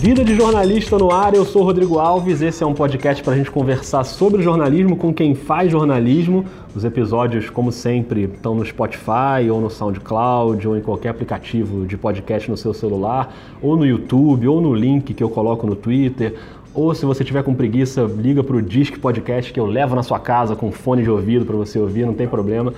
[0.00, 2.40] Vida de jornalista no ar, eu sou Rodrigo Alves.
[2.40, 6.44] Esse é um podcast para a gente conversar sobre jornalismo com quem faz jornalismo.
[6.72, 11.96] Os episódios, como sempre, estão no Spotify ou no SoundCloud ou em qualquer aplicativo de
[11.96, 16.36] podcast no seu celular, ou no YouTube, ou no link que eu coloco no Twitter.
[16.72, 20.04] Ou se você tiver com preguiça, liga para o Disc Podcast que eu levo na
[20.04, 22.72] sua casa com fone de ouvido para você ouvir, não tem problema.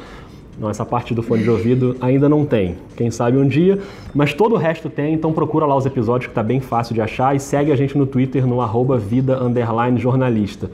[0.61, 2.77] Não, essa parte do fone de ouvido ainda não tem.
[2.95, 3.79] Quem sabe um dia,
[4.15, 7.01] mas todo o resto tem, então procura lá os episódios que tá bem fácil de
[7.01, 9.41] achar e segue a gente no Twitter no arroba vida
[9.97, 10.71] jornalista.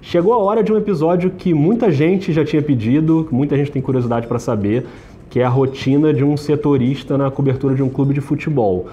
[0.00, 3.82] Chegou a hora de um episódio que muita gente já tinha pedido, muita gente tem
[3.82, 4.86] curiosidade para saber,
[5.28, 8.86] que é a rotina de um setorista na cobertura de um clube de futebol.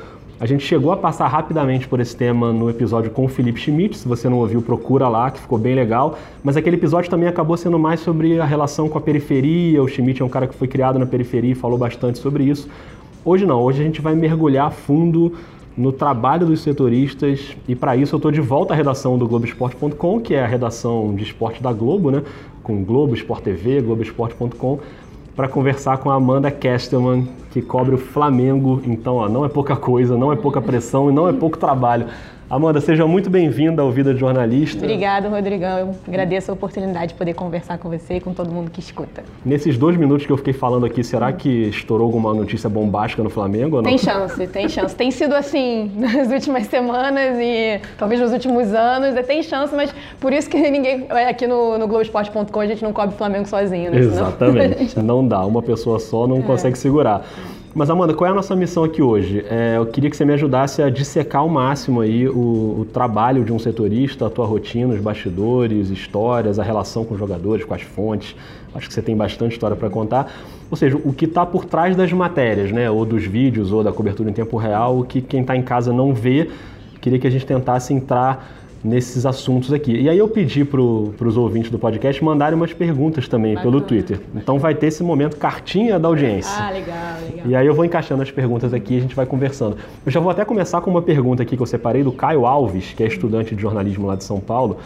[0.44, 3.98] A gente chegou a passar rapidamente por esse tema no episódio com o Felipe Schmidt.
[3.98, 6.18] Se você não ouviu, procura lá, que ficou bem legal.
[6.44, 9.82] Mas aquele episódio também acabou sendo mais sobre a relação com a periferia.
[9.82, 12.68] O Schmidt é um cara que foi criado na periferia e falou bastante sobre isso.
[13.24, 15.32] Hoje não, hoje a gente vai mergulhar fundo
[15.78, 20.20] no trabalho dos setoristas e para isso eu estou de volta à redação do Globoesporte.com,
[20.20, 22.22] que é a redação de esporte da Globo, né?
[22.62, 24.80] Com Globo, Sport TV, Globoesporte.com
[25.36, 28.82] para conversar com a Amanda Kestelman, que cobre o Flamengo.
[28.86, 32.08] Então, ó, não é pouca coisa, não é pouca pressão e não é pouco trabalho.
[32.54, 34.78] Amanda, seja muito bem-vinda ao Vida de Jornalista.
[34.78, 35.80] Obrigada, Rodrigão.
[35.80, 39.24] Eu agradeço a oportunidade de poder conversar com você e com todo mundo que escuta.
[39.44, 43.30] Nesses dois minutos que eu fiquei falando aqui, será que estourou alguma notícia bombástica no
[43.32, 43.82] Flamengo?
[43.82, 44.96] Tem chance, tem chance.
[44.96, 49.16] Tem sido assim nas últimas semanas e talvez nos últimos anos.
[49.26, 53.16] Tem chance, mas por isso que ninguém aqui no, no Globoesporte.com a gente não cobre
[53.16, 53.90] Flamengo sozinho.
[53.90, 53.98] Né?
[53.98, 54.90] Exatamente.
[54.90, 55.18] Senão...
[55.24, 55.44] não dá.
[55.44, 56.42] Uma pessoa só não é.
[56.44, 57.26] consegue segurar.
[57.76, 59.44] Mas Amanda, qual é a nossa missão aqui hoje?
[59.50, 63.44] É, eu queria que você me ajudasse a dissecar ao máximo aí o, o, trabalho
[63.44, 67.74] de um setorista, a tua rotina, os bastidores, histórias, a relação com os jogadores, com
[67.74, 68.36] as fontes.
[68.76, 70.32] Acho que você tem bastante história para contar.
[70.70, 72.92] Ou seja, o que está por trás das matérias, né?
[72.92, 75.92] Ou dos vídeos, ou da cobertura em tempo real, o que quem está em casa
[75.92, 76.52] não vê.
[77.02, 79.94] Queria que a gente tentasse entrar nesses assuntos aqui.
[79.94, 83.72] E aí eu pedi para os ouvintes do podcast mandarem umas perguntas também Bacana.
[83.72, 84.20] pelo Twitter.
[84.36, 86.62] Então vai ter esse momento cartinha da audiência.
[86.62, 87.48] Ah, legal, legal.
[87.48, 89.78] E aí eu vou encaixando as perguntas aqui e a gente vai conversando.
[90.06, 92.94] Eu já vou até começar com uma pergunta aqui que eu separei do Caio Alves,
[92.94, 94.78] que é estudante de jornalismo lá de São Paulo.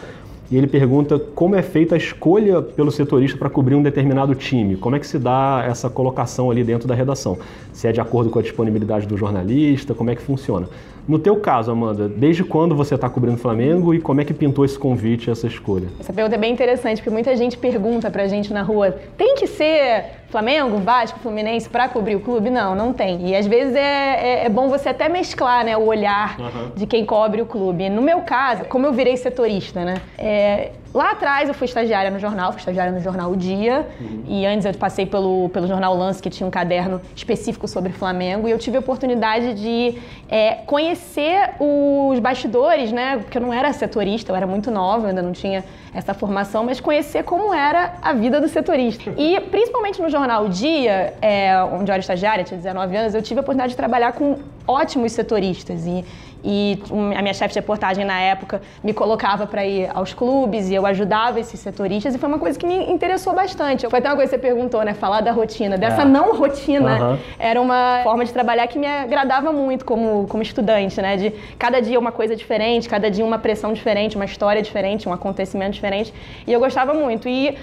[0.50, 4.76] E ele pergunta como é feita a escolha pelo setorista para cobrir um determinado time.
[4.76, 7.36] Como é que se dá essa colocação ali dentro da redação?
[7.70, 10.66] Se é de acordo com a disponibilidade do jornalista, como é que funciona?
[11.08, 14.34] No teu caso, Amanda, desde quando você está cobrindo o Flamengo e como é que
[14.34, 15.88] pintou esse convite, essa escolha?
[15.98, 19.46] Essa pergunta é bem interessante, porque muita gente pergunta pra gente na rua, tem que
[19.46, 22.50] ser Flamengo, Vasco, Fluminense para cobrir o clube?
[22.50, 23.28] Não, não tem.
[23.28, 26.70] E às vezes é, é, é bom você até mesclar né, o olhar uhum.
[26.76, 27.88] de quem cobre o clube.
[27.88, 29.94] No meu caso, como eu virei setorista, né?
[30.18, 34.24] É, Lá atrás eu fui estagiária no jornal, fui estagiária no jornal O Dia, uhum.
[34.26, 38.48] e antes eu passei pelo, pelo jornal Lance, que tinha um caderno específico sobre Flamengo,
[38.48, 43.18] e eu tive a oportunidade de é, conhecer os bastidores, né?
[43.18, 45.62] Porque eu não era setorista, eu era muito nova, eu ainda não tinha
[45.92, 49.12] essa formação, mas conhecer como era a vida do setorista.
[49.16, 53.22] E principalmente no jornal O Dia, é, onde eu era estagiária, tinha 19 anos, eu
[53.22, 55.86] tive a oportunidade de trabalhar com ótimos setoristas.
[55.86, 56.04] E
[56.44, 56.78] e
[57.16, 60.86] a minha chefe de reportagem na época me colocava para ir aos clubes e eu
[60.86, 63.88] ajudava esses setoristas e foi uma coisa que me interessou bastante.
[63.88, 64.94] Foi até uma coisa que você perguntou, né?
[64.94, 65.76] Falar da rotina.
[65.76, 66.04] Dessa é.
[66.04, 67.18] não rotina uhum.
[67.38, 71.16] era uma forma de trabalhar que me agradava muito como, como estudante, né?
[71.16, 75.12] De cada dia uma coisa diferente, cada dia uma pressão diferente, uma história diferente, um
[75.12, 76.14] acontecimento diferente.
[76.46, 77.28] E eu gostava muito.
[77.28, 77.58] E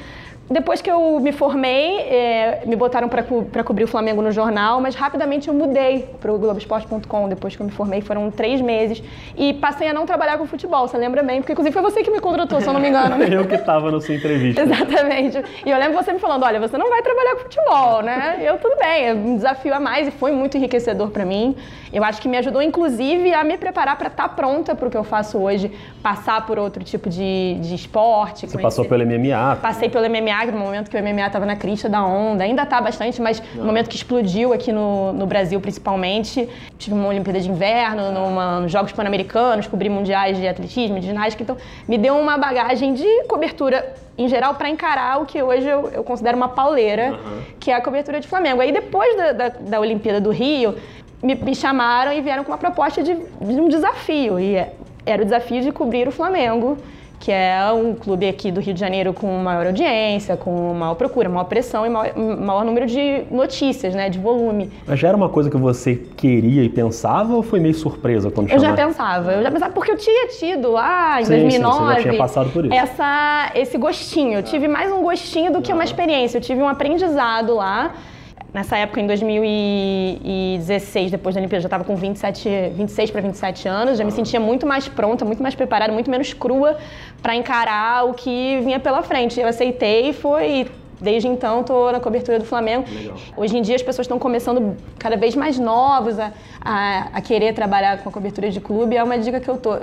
[0.48, 4.80] depois que eu me formei, é, me botaram para co cobrir o Flamengo no jornal,
[4.80, 7.28] mas rapidamente eu mudei para o Globoesporte.com.
[7.28, 9.02] Depois que eu me formei, foram três meses.
[9.36, 11.42] E passei a não trabalhar com futebol, você lembra bem?
[11.42, 13.16] Porque, inclusive, foi você que me contratou, se eu não me engano.
[13.18, 13.28] Né?
[13.34, 14.62] eu que estava na sua entrevista.
[14.62, 15.44] Exatamente.
[15.66, 18.38] E eu lembro você me falando: olha, você não vai trabalhar com futebol, né?
[18.40, 21.56] Eu, tudo bem, é um desafio a mais e foi muito enriquecedor para mim.
[21.92, 24.92] Eu acho que me ajudou, inclusive, a me preparar para estar tá pronta para o
[24.92, 25.72] que eu faço hoje,
[26.04, 28.42] passar por outro tipo de, de esporte.
[28.42, 28.62] Você conhecer.
[28.62, 29.56] passou pelo MMA?
[29.62, 32.82] Passei pelo MMA no momento que o MMA estava na crista da onda, ainda está
[32.82, 33.62] bastante, mas Não.
[33.62, 36.48] no momento que explodiu aqui no, no Brasil, principalmente.
[36.78, 41.44] Tive uma Olimpíada de Inverno, numa, nos Jogos Pan-Americanos, cobri mundiais de atletismo, de ginástica,
[41.44, 45.90] então me deu uma bagagem de cobertura em geral, para encarar o que hoje eu,
[45.90, 47.42] eu considero uma pauleira, uhum.
[47.60, 48.62] que é a cobertura de Flamengo.
[48.62, 50.76] Aí depois da, da, da Olimpíada do Rio,
[51.22, 54.40] me, me, chamaram e vieram com uma proposta de, de um desafio.
[54.40, 54.74] E é,
[55.06, 56.78] era o desafio de cobrir o Flamengo
[57.20, 61.30] que é um clube aqui do Rio de Janeiro com maior audiência, com maior procura,
[61.30, 64.72] maior pressão e maior, maior, número de notícias, né, de volume.
[64.86, 68.50] Mas já era uma coisa que você queria e pensava ou foi meio surpresa quando
[68.50, 71.86] Eu já pensava, eu já pensava porque eu tinha tido lá em sim, 2009 sim,
[71.86, 72.74] você já tinha passado por isso.
[72.74, 76.68] Essa, esse gostinho, eu tive mais um gostinho do que uma experiência, eu tive um
[76.68, 77.94] aprendizado lá
[78.56, 83.98] nessa época, em 2016, depois da Olimpíada, já estava com 27, 26 para 27 anos,
[83.98, 86.78] já me sentia muito mais pronta, muito mais preparada, muito menos crua
[87.22, 89.42] para encarar o que vinha pela frente.
[89.42, 90.66] Eu aceitei e foi
[91.02, 92.86] Desde então, estou na cobertura do Flamengo.
[92.90, 93.18] Legal.
[93.36, 96.32] Hoje em dia, as pessoas estão começando cada vez mais novos a,
[96.62, 98.96] a, a, querer trabalhar com a cobertura de clube.
[98.96, 99.78] É uma dica que eu tô.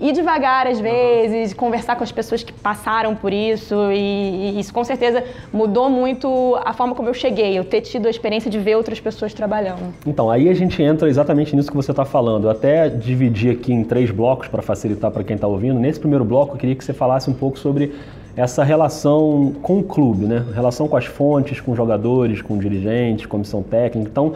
[0.00, 1.56] Ir devagar, às vezes, uhum.
[1.56, 3.74] conversar com as pessoas que passaram por isso.
[3.92, 7.58] E, e, isso, com certeza, mudou muito a forma como eu cheguei.
[7.58, 9.94] Eu ter tido a experiência de ver outras pessoas trabalhando.
[10.06, 12.44] Então, aí a gente entra exatamente nisso que você está falando.
[12.44, 15.80] Eu até dividi aqui em três blocos para facilitar para quem está ouvindo.
[15.80, 17.94] Nesse primeiro bloco, eu queria que você falasse um pouco sobre
[18.36, 20.44] essa relação com o clube, né?
[20.54, 24.10] Relação com as fontes, com jogadores, com dirigentes, comissão técnica.
[24.10, 24.34] Então,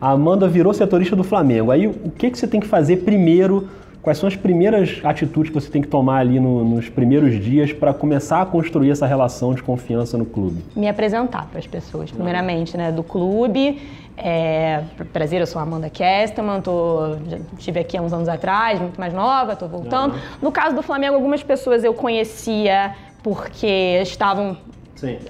[0.00, 1.72] a Amanda virou setorista do Flamengo.
[1.72, 3.68] Aí, o que, que você tem que fazer primeiro?
[4.02, 7.72] Quais são as primeiras atitudes que você tem que tomar ali no, nos primeiros dias
[7.72, 10.64] para começar a construir essa relação de confiança no clube?
[10.74, 13.80] Me apresentar para as pessoas, primeiramente, né, do clube.
[14.16, 14.82] É,
[15.12, 18.98] prazer, eu sou a Amanda Kesterman, tô, já estive aqui há uns anos atrás, muito
[18.98, 20.14] mais nova, estou voltando.
[20.14, 20.20] Uhum.
[20.42, 24.56] No caso do Flamengo, algumas pessoas eu conhecia porque estavam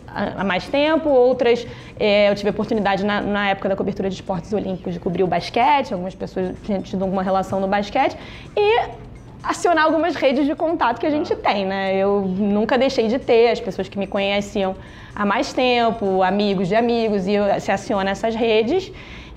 [0.07, 1.67] há mais tempo, outras
[1.99, 5.23] é, eu tive a oportunidade na, na, época da cobertura de esportes olímpicos de cobrir
[5.23, 8.17] o basquete, algumas pessoas tinham tido alguma relação no basquete
[8.57, 8.81] e
[9.43, 11.97] acionar algumas redes de contato que a gente tem, né?
[11.97, 14.77] Eu nunca deixei de ter, as pessoas que me conheciam
[15.15, 18.93] há mais tempo, amigos de amigos, e você aciona essas redes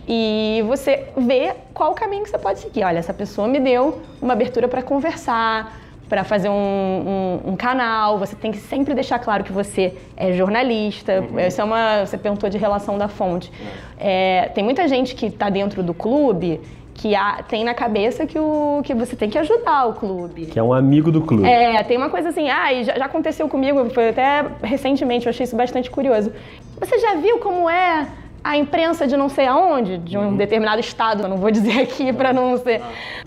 [0.07, 2.83] e você vê qual o caminho que você pode seguir.
[2.83, 5.79] Olha, essa pessoa me deu uma abertura para conversar,
[6.13, 10.31] para fazer um, um, um, canal, você tem que sempre deixar claro que você é
[10.31, 11.21] jornalista.
[11.21, 11.39] Uhum.
[11.39, 12.05] Essa é uma.
[12.05, 13.51] Você perguntou de relação da fonte.
[13.97, 16.61] É, tem muita gente que está dentro do clube
[16.93, 20.45] que há, tem na cabeça que, o, que você tem que ajudar o clube.
[20.45, 21.49] Que é um amigo do clube.
[21.49, 25.45] É, tem uma coisa assim, ah, já, já aconteceu comigo, foi até recentemente, eu achei
[25.45, 26.31] isso bastante curioso.
[26.79, 28.07] Você já viu como é
[28.43, 30.35] a imprensa de não sei aonde, de um uhum.
[30.35, 32.81] determinado estado, eu não vou dizer aqui para não ser.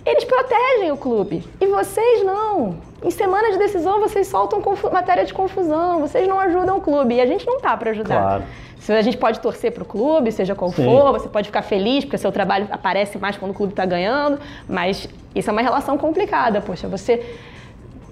[0.05, 1.43] Eles protegem o clube.
[1.61, 2.77] E vocês não.
[3.03, 7.15] Em semana de decisão, vocês soltam matéria de confusão, vocês não ajudam o clube.
[7.15, 8.21] E a gente não tá para ajudar.
[8.21, 8.45] Claro.
[8.79, 10.85] Se a gente pode torcer para o clube, seja qual Sim.
[10.85, 14.39] for, você pode ficar feliz porque seu trabalho aparece mais quando o clube está ganhando,
[14.69, 16.61] mas isso é uma relação complicada.
[16.61, 17.25] Poxa, você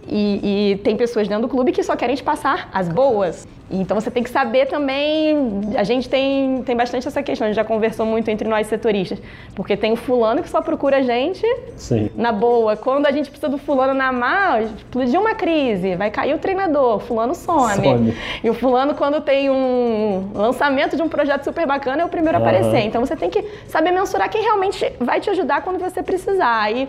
[0.09, 3.47] e, e, tem pessoas dentro do clube que só querem te passar as boas.
[3.71, 5.37] Então você tem que saber também.
[5.77, 9.19] A gente tem, tem bastante essa questão, a gente já conversou muito entre nós setoristas.
[9.55, 11.47] Porque tem o fulano que só procura a gente
[11.77, 12.11] Sim.
[12.15, 12.77] na boa.
[12.77, 17.01] Quando a gente precisa do fulano na mal, explodiu uma crise, vai cair o treinador,
[17.01, 17.75] fulano some.
[17.75, 18.15] some.
[18.43, 22.39] E o fulano, quando tem um lançamento de um projeto super bacana, é o primeiro
[22.39, 22.45] uhum.
[22.45, 22.81] a aparecer.
[22.81, 26.71] Então você tem que saber mensurar quem realmente vai te ajudar quando você precisar.
[26.71, 26.87] E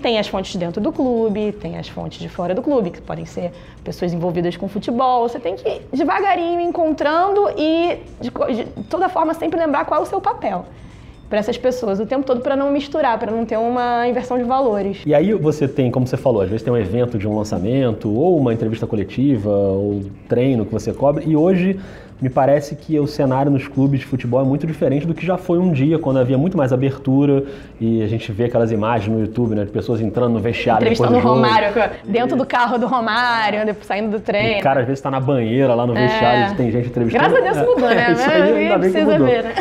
[0.00, 3.24] tem as fontes dentro do clube, tem as fontes de fora do clube, que podem
[3.24, 3.52] ser
[3.82, 5.28] pessoas envolvidas com futebol.
[5.28, 10.02] Você tem que ir devagarinho encontrando e, de, de toda forma, sempre lembrar qual é
[10.02, 10.66] o seu papel
[11.28, 14.44] para essas pessoas o tempo todo para não misturar, para não ter uma inversão de
[14.44, 15.02] valores.
[15.04, 18.08] E aí você tem, como você falou, às vezes tem um evento de um lançamento
[18.08, 21.78] ou uma entrevista coletiva ou treino que você cobre e hoje
[22.20, 25.36] me parece que o cenário nos clubes de futebol é muito diferente do que já
[25.36, 27.44] foi um dia, quando havia muito mais abertura
[27.78, 30.82] e a gente vê aquelas imagens no YouTube, né, de pessoas entrando no vestiário.
[30.82, 31.68] Entrevistando o Romário,
[32.04, 34.60] dentro do carro do Romário, saindo do treino.
[34.60, 36.06] O cara às vezes está na banheira lá no é.
[36.06, 37.28] vestiário, tem gente entrevistando.
[37.28, 38.06] Graças a Deus mudou, né?
[38.08, 39.26] É, isso aí, ainda bem que mudou.
[39.26, 39.54] Ver, né?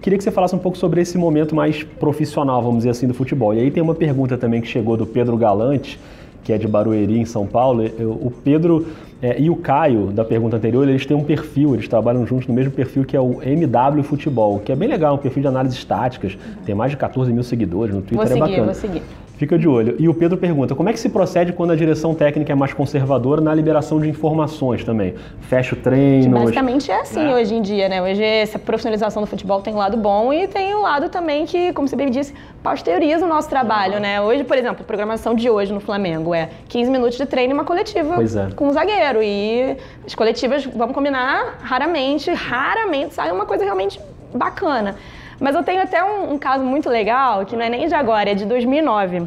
[0.00, 3.14] Queria que você falasse um pouco sobre esse momento mais profissional, vamos dizer assim, do
[3.14, 3.52] futebol.
[3.52, 5.98] E aí tem uma pergunta também que chegou do Pedro Galante,
[6.44, 7.84] que é de Barueri, em São Paulo.
[7.98, 8.86] O Pedro
[9.22, 12.54] é, e o Caio, da pergunta anterior, eles têm um perfil, eles trabalham juntos no
[12.54, 15.76] mesmo perfil que é o MW Futebol, que é bem legal, um perfil de análise
[15.76, 18.64] estáticas, tem mais de 14 mil seguidores no Twitter, vou é seguir, bacana.
[18.64, 19.02] Vou seguir.
[19.36, 19.96] Fica de olho.
[19.98, 22.72] E o Pedro pergunta: como é que se procede quando a direção técnica é mais
[22.72, 25.14] conservadora na liberação de informações também?
[25.42, 26.38] Fecha o treino?
[26.38, 27.34] Basicamente é assim é.
[27.34, 28.02] hoje em dia, né?
[28.02, 31.72] Hoje essa profissionalização do futebol tem um lado bom e tem um lado também que,
[31.74, 34.20] como você bem disse, pasteuriza o nosso trabalho, né?
[34.22, 37.54] Hoje, por exemplo, a programação de hoje no Flamengo é 15 minutos de treino e
[37.54, 38.54] uma coletiva é.
[38.54, 39.22] com o um zagueiro.
[39.22, 39.76] E
[40.06, 44.00] as coletivas, vamos combinar, raramente, raramente sai uma coisa realmente
[44.34, 44.96] bacana.
[45.40, 48.30] Mas eu tenho até um, um, caso muito legal, que não é nem de agora,
[48.30, 49.24] é de 2009.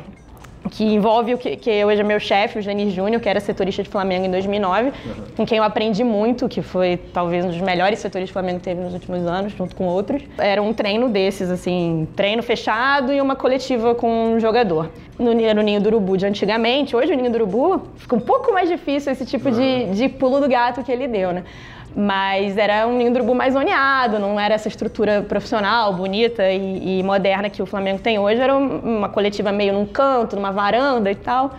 [0.72, 3.82] Que envolve o que, que hoje é meu chefe, o Janir Júnior, que era setorista
[3.82, 4.94] de Flamengo em 2009, uhum.
[5.38, 8.60] com quem eu aprendi muito, que foi talvez um dos melhores setores que o Flamengo
[8.60, 10.22] teve nos últimos anos, junto com outros.
[10.38, 14.92] Era um treino desses, assim, treino fechado e uma coletiva com um jogador.
[15.18, 18.54] No, no Ninho do Urubu de antigamente, hoje o Ninho do Urubu fica um pouco
[18.54, 21.44] mais difícil esse tipo de, de pulo do gato que ele deu, né?
[21.96, 27.04] Mas era um ninho urubu mais zoneado, não era essa estrutura profissional, bonita e, e,
[27.04, 31.16] moderna que o Flamengo tem hoje, era uma coletiva meio num canto, numa varanda e
[31.16, 31.52] tal.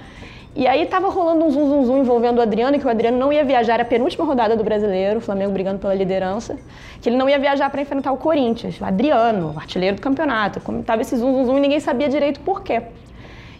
[0.54, 3.32] E aí tava rolando um zum, zum, zum envolvendo o Adriano, que o Adriano não
[3.32, 6.56] ia viajar, era a penúltima rodada do Brasileiro, o Flamengo brigando pela liderança,
[7.00, 10.60] que ele não ia viajar para enfrentar o Corinthians, o Adriano, artilheiro do campeonato.
[10.60, 12.82] Como tava esse zum, zum, zum e ninguém sabia direito por quê.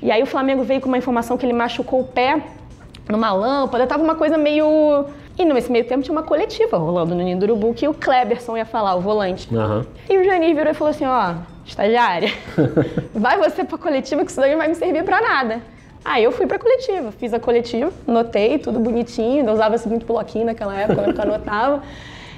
[0.02, 2.42] E aí o Flamengo veio com uma informação que ele machucou o pé
[3.08, 5.06] numa lâmpada, tava uma coisa meio...
[5.40, 8.58] E nesse meio tempo tinha uma coletiva rolando no Ninho do Urubu que o Kleberson
[8.58, 9.48] ia falar, o volante.
[9.50, 9.86] Uhum.
[10.06, 11.32] E o Janir virou e falou assim, ó,
[11.64, 12.30] estagiária,
[13.14, 15.62] vai você pra coletiva que isso daí não vai me servir pra nada.
[16.04, 20.44] Aí eu fui pra coletiva, fiz a coletiva, notei tudo bonitinho, não usava-se muito bloquinho
[20.44, 21.82] naquela época, eu anotava.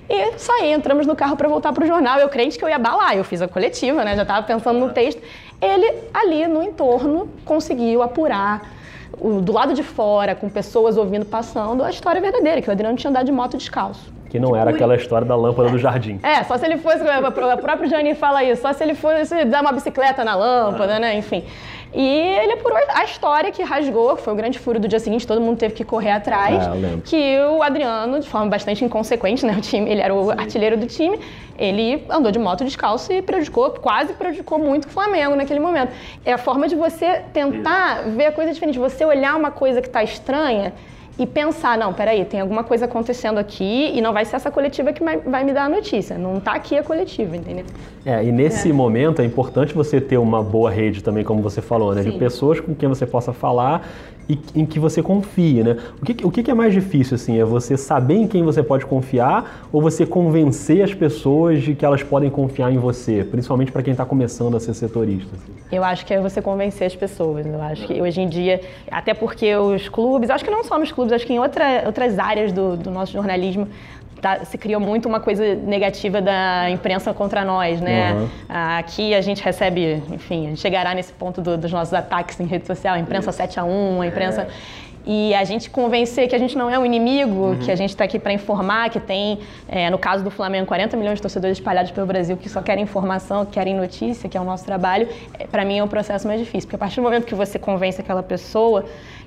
[0.08, 2.20] E saí, entramos no carro para voltar pro jornal.
[2.20, 4.14] Eu crente que eu ia balar, eu fiz a coletiva, né?
[4.14, 5.20] Já estava pensando no texto.
[5.60, 8.62] Ele, ali no entorno, conseguiu apurar
[9.22, 12.96] o, do lado de fora, com pessoas ouvindo, passando, a história verdadeira, que o Adriano
[12.96, 14.12] tinha andado de moto descalço.
[14.28, 16.18] Que não era aquela história da lâmpada do jardim.
[16.22, 19.60] É, só se ele fosse, o próprio Jani fala isso, só se ele fosse dar
[19.60, 21.14] uma bicicleta na lâmpada, né?
[21.16, 21.44] Enfim.
[21.94, 25.26] E ele apurou a história que rasgou, que foi o grande furo do dia seguinte,
[25.26, 26.66] todo mundo teve que correr atrás.
[26.66, 29.54] É, que o Adriano, de forma bastante inconsequente, né?
[29.56, 31.18] O time, ele era o artilheiro do time,
[31.58, 35.92] ele andou de moto descalço e prejudicou, quase prejudicou muito o Flamengo naquele momento.
[36.24, 39.88] É a forma de você tentar ver a coisa diferente, você olhar uma coisa que
[39.88, 40.72] está estranha
[41.18, 44.92] e pensar, não, peraí, tem alguma coisa acontecendo aqui e não vai ser essa coletiva
[44.92, 46.16] que vai, vai me dar a notícia.
[46.16, 47.66] Não está aqui a coletiva, entendeu?
[48.04, 48.72] É, e nesse é.
[48.72, 52.02] momento é importante você ter uma boa rede também, como você falou, né?
[52.02, 52.10] Sim.
[52.10, 53.88] De pessoas com quem você possa falar
[54.28, 55.76] e em que você confie, né?
[56.00, 57.38] O que, o que é mais difícil, assim?
[57.38, 61.84] É você saber em quem você pode confiar ou você convencer as pessoas de que
[61.84, 65.30] elas podem confiar em você, principalmente para quem está começando a ser setorista?
[65.34, 65.52] Assim?
[65.70, 67.46] Eu acho que é você convencer as pessoas.
[67.46, 70.90] Eu acho que hoje em dia, até porque os clubes, acho que não só nos
[70.90, 73.68] clubes, acho que em outra, outras áreas do, do nosso jornalismo,
[74.22, 78.12] Tá, se criou muito uma coisa negativa da imprensa contra nós, né?
[78.12, 78.28] Uhum.
[78.48, 82.46] Aqui a gente recebe, enfim, a gente chegará nesse ponto do, dos nossos ataques em
[82.46, 83.38] rede social, a imprensa Isso.
[83.38, 84.42] 7 a 1 a imprensa...
[84.42, 87.58] É e a gente convencer que a gente não é um inimigo, uhum.
[87.58, 90.96] que a gente está aqui para informar, que tem, é, no caso do Flamengo, 40
[90.96, 94.40] milhões de torcedores espalhados pelo Brasil que só querem informação, que querem notícia, que é
[94.40, 96.68] o nosso trabalho, é, para mim é um processo mais difícil.
[96.68, 98.84] Porque a partir do momento que você convence aquela pessoa,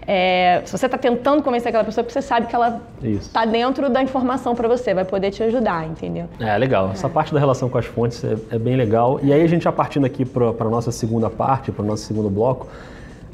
[0.08, 4.02] é, se você está tentando convencer aquela pessoa, você sabe que ela está dentro da
[4.02, 6.28] informação para você, vai poder te ajudar, entendeu?
[6.40, 6.92] É, legal.
[6.94, 9.20] Essa parte da relação com as fontes é, é bem legal.
[9.24, 12.04] E aí a gente já partindo aqui para a nossa segunda parte, para o nosso
[12.04, 12.68] segundo bloco,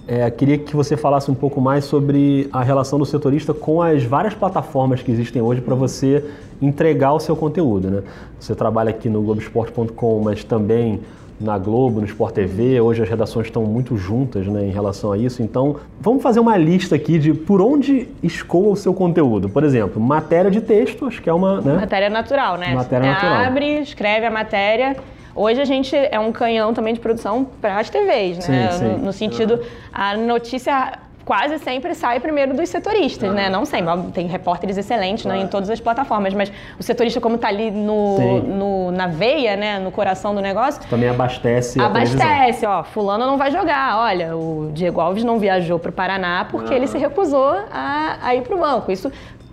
[0.07, 4.03] é, queria que você falasse um pouco mais sobre a relação do setorista com as
[4.03, 6.23] várias plataformas que existem hoje para você
[6.61, 7.89] entregar o seu conteúdo.
[7.89, 8.03] Né?
[8.39, 10.99] Você trabalha aqui no Globoesporte.com, mas também
[11.41, 12.79] na Globo, no Sport TV.
[12.79, 15.41] Hoje as redações estão muito juntas né, em relação a isso.
[15.41, 19.49] Então, vamos fazer uma lista aqui de por onde escoa o seu conteúdo.
[19.49, 21.59] Por exemplo, matéria de texto, acho que é uma.
[21.59, 21.73] Né?
[21.73, 22.73] Matéria natural, né?
[22.73, 23.33] Matéria natural.
[23.33, 24.95] Abre, escreve a matéria.
[25.35, 28.71] Hoje a gente é um canhão também de produção para as TVs, né?
[28.71, 28.85] Sim, sim.
[28.85, 29.61] No, no sentido,
[29.93, 33.49] a notícia quase sempre sai primeiro dos setoristas, né?
[33.49, 37.47] Não sempre, tem repórteres excelentes né, em todas as plataformas, mas o setorista como está
[37.47, 40.81] ali no, no, na veia, né, no coração do negócio...
[40.89, 45.89] Também abastece Abastece, ó, fulano não vai jogar, olha, o Diego Alves não viajou para
[45.89, 48.91] o Paraná porque ele se recusou a, a ir para o banco.
[48.91, 49.11] Isso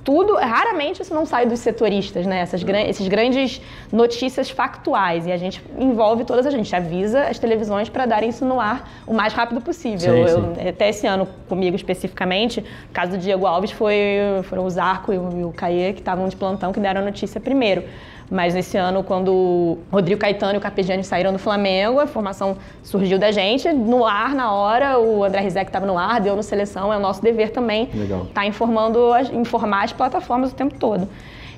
[0.08, 2.40] tudo, raramente isso não sai dos setoristas, né?
[2.40, 3.60] Essas, esses grandes
[3.92, 5.26] notícias factuais.
[5.26, 8.90] E a gente envolve todas, a gente avisa as televisões para darem isso no ar
[9.06, 9.98] o mais rápido possível.
[9.98, 10.62] Sim, sim.
[10.64, 13.96] Eu, até esse ano, comigo especificamente, o caso do Diego Alves foi,
[14.44, 17.04] foram o Zarco e o, e o Caê, que estavam de plantão, que deram a
[17.04, 17.84] notícia primeiro.
[18.30, 22.56] Mas nesse ano, quando o Rodrigo Caetano e o Carpegiani saíram do Flamengo, a formação
[22.82, 26.42] surgiu da gente, no ar, na hora, o André Rizek estava no ar, deu no
[26.42, 31.08] seleção, é o nosso dever também estar tá informando, informar as plataformas o tempo todo.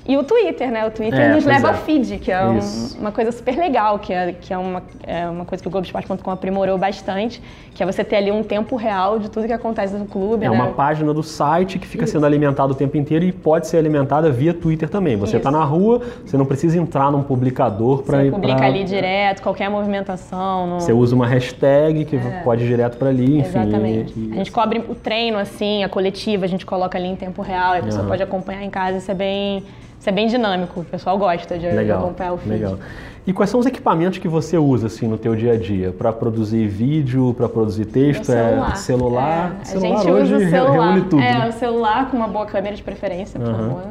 [0.07, 0.85] E o Twitter, né?
[0.87, 1.71] O Twitter é, nos leva é.
[1.71, 2.59] ao feed, que é um,
[2.99, 6.31] uma coisa super legal, que é, que é, uma, é uma coisa que o Globoesporte.com
[6.31, 7.41] aprimorou bastante,
[7.75, 10.43] que é você ter ali um tempo real de tudo que acontece no clube.
[10.45, 10.55] É né?
[10.55, 12.13] uma página do site que fica Isso.
[12.13, 15.15] sendo alimentada o tempo inteiro e pode ser alimentada via Twitter também.
[15.17, 18.31] Você está na rua, você não precisa entrar num publicador para ir.
[18.31, 18.65] Publica pra...
[18.65, 20.65] ali direto, qualquer movimentação.
[20.65, 20.79] No...
[20.79, 22.41] Você usa uma hashtag que é.
[22.43, 23.59] pode ir direto para ali, enfim.
[23.59, 24.13] Exatamente.
[24.17, 24.31] E...
[24.31, 27.75] A gente cobre o treino, assim, a coletiva, a gente coloca ali em tempo real,
[27.75, 28.09] a pessoa uhum.
[28.09, 29.63] pode acompanhar em casa, isso é bem
[30.01, 32.49] isso é bem dinâmico, o pessoal gosta de legal, acompanhar o feed.
[32.49, 32.79] Legal.
[33.27, 36.11] E quais são os equipamentos que você usa assim no teu dia a dia para
[36.11, 38.25] produzir vídeo, para produzir texto?
[38.25, 38.71] celular.
[38.71, 39.57] É celular.
[39.61, 40.71] É, celular a gente hoje usa o celular.
[40.71, 41.21] reúne tudo.
[41.21, 41.47] É, né?
[41.47, 43.55] o celular com uma boa câmera de preferência, por uhum.
[43.55, 43.83] favor.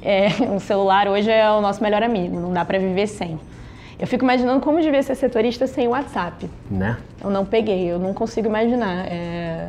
[0.00, 3.38] É, o celular hoje é o nosso melhor amigo, não dá para viver sem.
[4.00, 6.48] Eu fico imaginando como devia ser setorista sem WhatsApp.
[6.70, 6.96] Né?
[7.22, 9.04] Eu não peguei, eu não consigo imaginar.
[9.06, 9.68] É...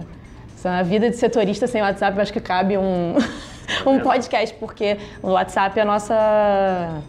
[0.63, 3.15] A vida de setorista sem WhatsApp, eu acho que cabe um
[3.86, 7.02] um podcast, porque o WhatsApp é a nossa.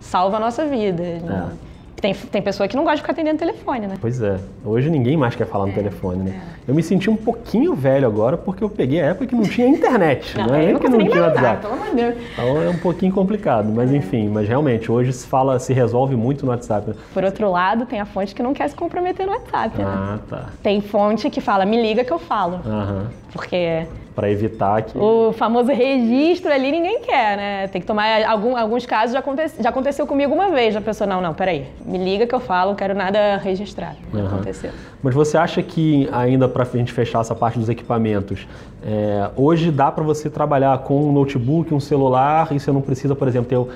[0.00, 1.02] salva a nossa vida.
[1.02, 1.66] É.
[2.00, 3.94] Tem, tem pessoa que não gosta de ficar atendendo telefone, né?
[3.98, 4.38] Pois é.
[4.64, 6.42] Hoje ninguém mais quer falar no é, telefone, né?
[6.66, 6.70] É.
[6.70, 9.66] Eu me senti um pouquinho velho agora porque eu peguei a época que não tinha
[9.66, 11.66] internet, não, não é nem que não tinha WhatsApp.
[12.32, 13.96] Então é um pouquinho complicado, mas é.
[13.96, 16.90] enfim, mas realmente hoje se fala, se resolve muito no WhatsApp.
[16.90, 16.96] Né?
[17.14, 19.84] Por outro lado, tem a fonte que não quer se comprometer no WhatsApp, né?
[19.86, 20.46] Ah, tá.
[20.62, 22.60] Tem fonte que fala, me liga que eu falo.
[22.66, 23.06] Aham.
[23.36, 24.96] Porque para evitar que.
[24.96, 27.68] O famoso registro ali ninguém quer, né?
[27.68, 28.24] Tem que tomar.
[28.24, 30.74] Algum, alguns casos já, aconte, já aconteceu comigo uma vez.
[30.74, 33.96] A pessoa, não, não, peraí, me liga que eu falo, não quero nada registrado.
[34.14, 34.26] Uhum.
[34.26, 34.70] Aconteceu.
[35.02, 38.48] Mas você acha que, ainda para a gente fechar essa parte dos equipamentos,
[38.82, 43.14] é, hoje dá para você trabalhar com um notebook, um celular, e você não precisa,
[43.14, 43.70] por exemplo, ter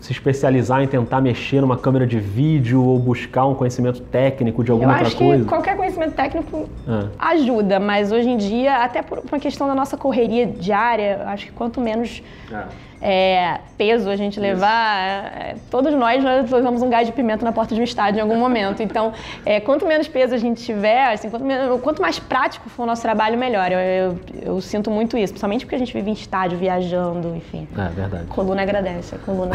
[0.00, 4.70] se especializar em tentar mexer numa câmera de vídeo ou buscar um conhecimento técnico de
[4.70, 5.24] alguma outra coisa?
[5.24, 7.06] Eu acho que qualquer conhecimento técnico é.
[7.18, 11.52] ajuda, mas hoje em dia, até por uma questão da nossa correria diária, acho que
[11.52, 17.06] quanto menos é é, peso a gente levar, é, todos nós, nós levamos um gás
[17.06, 18.82] de pimenta na porta de um estádio em algum momento.
[18.82, 19.12] Então,
[19.46, 22.86] é, quanto menos peso a gente tiver, assim, quanto, menos, quanto, mais prático for o
[22.86, 23.70] nosso trabalho, melhor.
[23.70, 27.68] Eu, eu, eu, sinto muito isso, principalmente porque a gente vive em estádio, viajando, enfim.
[27.76, 28.26] É verdade.
[28.26, 29.54] Coluna agradece, a coluna,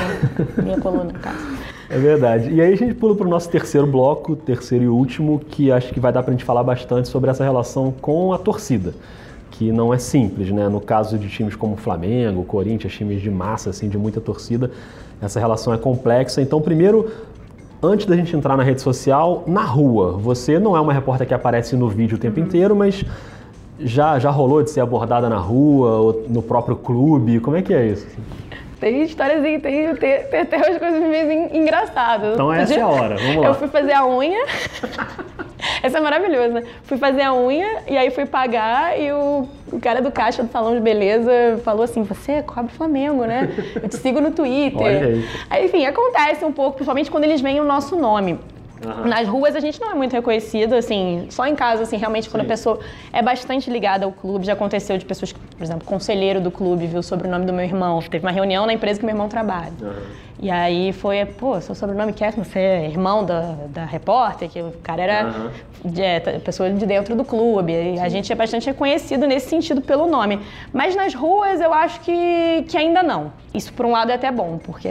[0.64, 1.38] minha coluna, no caso.
[1.90, 2.50] É verdade.
[2.50, 5.94] E aí a gente pula para o nosso terceiro bloco, terceiro e último, que acho
[5.94, 8.94] que vai dar para a gente falar bastante sobre essa relação com a torcida
[9.54, 10.68] que não é simples, né?
[10.68, 14.72] No caso de times como Flamengo, Corinthians, times de massa, assim, de muita torcida,
[15.22, 16.42] essa relação é complexa.
[16.42, 17.12] Então, primeiro,
[17.82, 21.36] antes da gente entrar na rede social, na rua, você não é uma repórter que
[21.36, 22.46] aparece no vídeo o tempo uhum.
[22.48, 23.06] inteiro, mas
[23.80, 27.40] já, já rolou de ser abordada na rua ou no próprio clube?
[27.40, 28.08] Como é que é isso?
[28.80, 32.34] Tem histórias, tem, tem, tem, tem até umas coisas meio engraçadas.
[32.34, 33.48] Então essa é a hora, vamos lá.
[33.50, 34.46] Eu fui fazer a unha.
[35.84, 36.64] Essa é maravilhosa, né?
[36.84, 40.50] Fui fazer a unha e aí fui pagar e o, o cara do caixa do
[40.50, 43.50] salão de beleza falou assim: Você cobre Flamengo, né?
[43.76, 44.82] Eu te sigo no Twitter.
[44.82, 45.26] Olha aí.
[45.50, 45.66] aí.
[45.66, 48.40] Enfim, acontece um pouco, principalmente quando eles veem o nosso nome.
[48.86, 49.08] Uhum.
[49.08, 52.42] Nas ruas a gente não é muito reconhecido, assim, só em casa, assim, realmente quando
[52.42, 52.48] Sim.
[52.48, 52.80] a pessoa
[53.12, 54.46] é bastante ligada ao clube.
[54.46, 57.64] Já aconteceu de pessoas que, por exemplo, conselheiro do clube viu o sobrenome do meu
[57.64, 58.02] irmão.
[58.02, 59.72] Teve uma reunião na empresa que meu irmão trabalha.
[59.82, 59.94] Uhum.
[60.44, 64.74] E aí foi, pô, seu sobrenome Kessman, você é irmão da, da repórter, que o
[64.84, 65.92] cara era uhum.
[65.92, 67.72] de, é, pessoa de dentro do clube.
[67.72, 70.42] E a gente é bastante reconhecido nesse sentido pelo nome.
[70.74, 73.32] Mas nas ruas eu acho que, que ainda não.
[73.54, 74.90] Isso por um lado é até bom, porque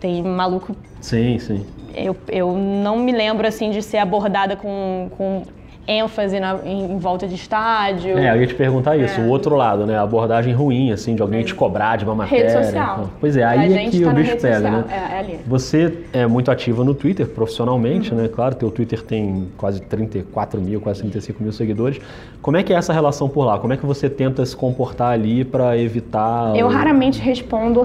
[0.00, 0.74] tem maluco.
[1.00, 1.64] Sim, sim.
[1.94, 5.42] Eu, eu não me lembro assim de ser abordada com, com
[5.88, 8.18] ênfase na, em, em, volta de estádio.
[8.18, 9.24] É, eu ia te perguntar isso, é.
[9.24, 9.96] o outro lado, né?
[9.96, 12.50] A abordagem ruim, assim, de alguém te cobrar de uma matéria.
[12.50, 13.10] Rede social.
[13.18, 14.72] Pois é, aí é que tá o bicho pega, social.
[14.72, 14.84] né?
[14.90, 15.40] É, é ali.
[15.46, 18.20] Você é muito ativa no Twitter, profissionalmente, uhum.
[18.20, 18.28] né?
[18.28, 21.98] Claro, teu Twitter tem quase 34 mil, quase 35 mil seguidores.
[22.42, 23.58] Como é que é essa relação por lá?
[23.58, 26.54] Como é que você tenta se comportar ali para evitar...
[26.54, 26.70] Eu o...
[26.70, 27.80] raramente respondo.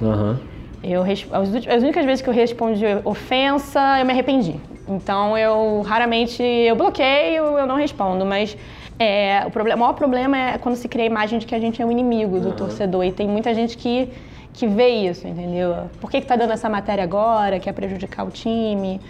[0.00, 0.30] Aham.
[0.30, 0.49] Uhum.
[0.82, 1.26] Eu, as,
[1.66, 4.58] as únicas vezes que eu respondi ofensa, eu me arrependi.
[4.88, 8.56] Então eu raramente eu bloqueio, eu não respondo, mas
[8.98, 11.58] é, o, problema, o maior problema é quando se cria a imagem de que a
[11.58, 12.56] gente é um inimigo do uhum.
[12.56, 14.10] torcedor e tem muita gente que,
[14.52, 15.88] que vê isso, entendeu?
[16.00, 17.58] Por que está dando essa matéria agora?
[17.60, 19.00] Quer prejudicar o time?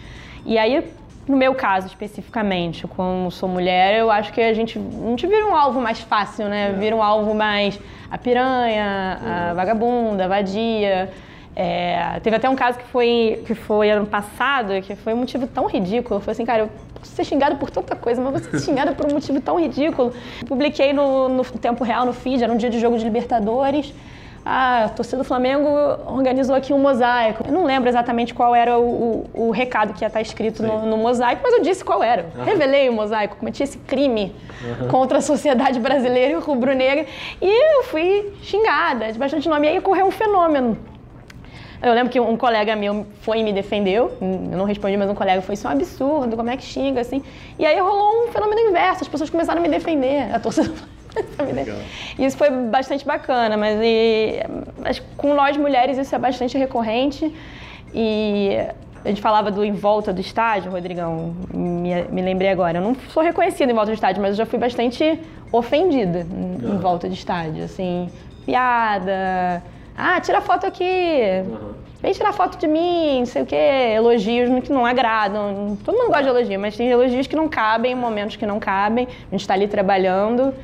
[0.45, 0.85] E aí,
[1.27, 5.47] no meu caso especificamente, como sou mulher, eu acho que a gente, a gente vira
[5.47, 6.71] um alvo mais fácil, né?
[6.71, 6.73] É.
[6.73, 7.79] Vira um alvo mais
[8.11, 9.55] a piranha, a uhum.
[9.57, 11.11] vagabunda, a vadia.
[11.63, 15.47] É, teve até um caso que foi, que foi ano passado, que foi um motivo
[15.47, 16.19] tão ridículo.
[16.19, 19.05] Foi assim, cara, eu posso ser xingado por tanta coisa, mas você ser xingada por
[19.05, 20.11] um motivo tão ridículo.
[20.47, 23.93] Publiquei no, no tempo real, no feed, era um dia de jogo de Libertadores.
[24.43, 25.69] Ah, a torcida do Flamengo
[26.07, 27.45] organizou aqui um mosaico.
[27.47, 30.87] Eu não lembro exatamente qual era o, o, o recado que ia estar escrito no,
[30.87, 32.25] no, mosaico, mas eu disse qual era.
[32.35, 32.45] Uhum.
[32.45, 34.89] Revelei o mosaico, cometi esse crime uhum.
[34.89, 37.05] contra a sociedade brasileira e o rubro-negra.
[37.39, 39.67] E eu fui xingada de bastante nome.
[39.67, 40.89] E aí ocorreu um fenômeno
[41.83, 45.15] eu lembro que um colega meu foi e me defendeu, eu não respondi, mas um
[45.15, 47.23] colega foi, isso é um absurdo, como é que xinga, assim.
[47.59, 50.73] E aí rolou um fenômeno inverso, as pessoas começaram a me defender, a torcida
[52.19, 54.41] e isso foi bastante bacana, mas, e,
[54.79, 57.35] mas com nós mulheres isso é bastante recorrente.
[57.93, 58.57] E
[59.05, 62.79] a gente falava do em volta do estádio, Rodrigão, me, me lembrei agora.
[62.79, 65.19] Eu não sou reconhecida em volta do estádio, mas eu já fui bastante
[65.51, 67.65] ofendida em, em volta de estádio.
[67.65, 68.09] Assim,
[68.45, 69.63] piada,
[70.01, 70.85] ah, tira foto aqui.
[71.47, 71.81] Uhum.
[72.03, 73.93] Vem tirar foto de mim, não sei o quê.
[73.95, 75.77] Elogios que não agradam.
[75.85, 79.07] Todo mundo gosta de elogio, mas tem elogios que não cabem, momentos que não cabem.
[79.07, 80.55] A gente está ali trabalhando.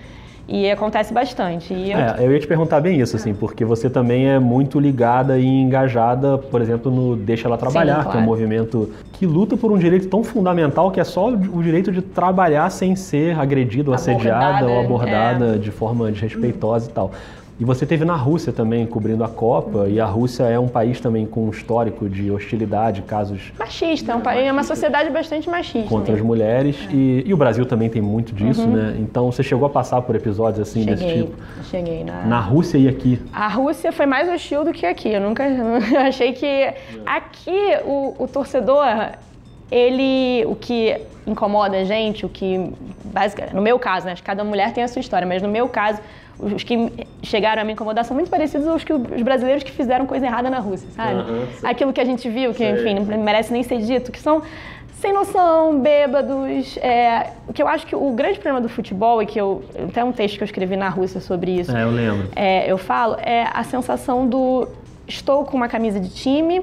[0.48, 1.74] E acontece bastante.
[1.74, 1.98] E eu...
[1.98, 5.44] É, eu ia te perguntar bem isso, assim, porque você também é muito ligada e
[5.44, 8.10] engajada, por exemplo, no Deixa Ela Trabalhar, Sim, claro.
[8.12, 11.62] que é um movimento que luta por um direito tão fundamental que é só o
[11.62, 15.58] direito de trabalhar sem ser agredido, assediada ou abordada é.
[15.58, 17.10] de forma desrespeitosa e tal.
[17.58, 19.88] E você teve na Rússia também cobrindo a Copa, uhum.
[19.88, 23.50] e a Rússia é um país também com um histórico de hostilidade, casos.
[23.58, 25.88] Machista, é, um país, é uma sociedade bastante machista.
[25.88, 26.76] Contra as mulheres.
[26.90, 26.94] É.
[26.94, 28.76] E, e, o Brasil também tem muito disso, uhum.
[28.76, 28.96] né?
[28.98, 31.32] Então você chegou a passar por episódios assim cheguei, desse tipo?
[31.70, 32.04] Cheguei.
[32.04, 32.26] Na...
[32.26, 33.18] na Rússia e aqui?
[33.32, 35.08] A Rússia foi mais hostil do que aqui.
[35.08, 35.44] Eu nunca.
[35.48, 36.74] Eu achei que.
[37.06, 38.84] Aqui o, o torcedor,
[39.70, 40.44] ele.
[40.44, 42.70] O que incomoda a gente, o que.
[43.54, 44.14] No meu caso, né?
[44.22, 46.00] Cada mulher tem a sua história, mas no meu caso
[46.38, 50.06] os que chegaram a me incomodar são muito parecidos aos que os brasileiros que fizeram
[50.06, 51.30] coisa errada na Rússia, sabe?
[51.30, 54.42] Uhum, Aquilo que a gente viu, que, enfim, não merece nem ser dito, que são
[55.00, 56.76] sem noção, bêbados.
[56.78, 59.62] É, o que eu acho que o grande problema do futebol, e que eu.
[59.88, 61.74] Até um texto que eu escrevi na Rússia sobre isso.
[61.76, 62.28] É, eu lembro.
[62.34, 64.68] É, eu falo, é a sensação do
[65.06, 66.62] estou com uma camisa de time,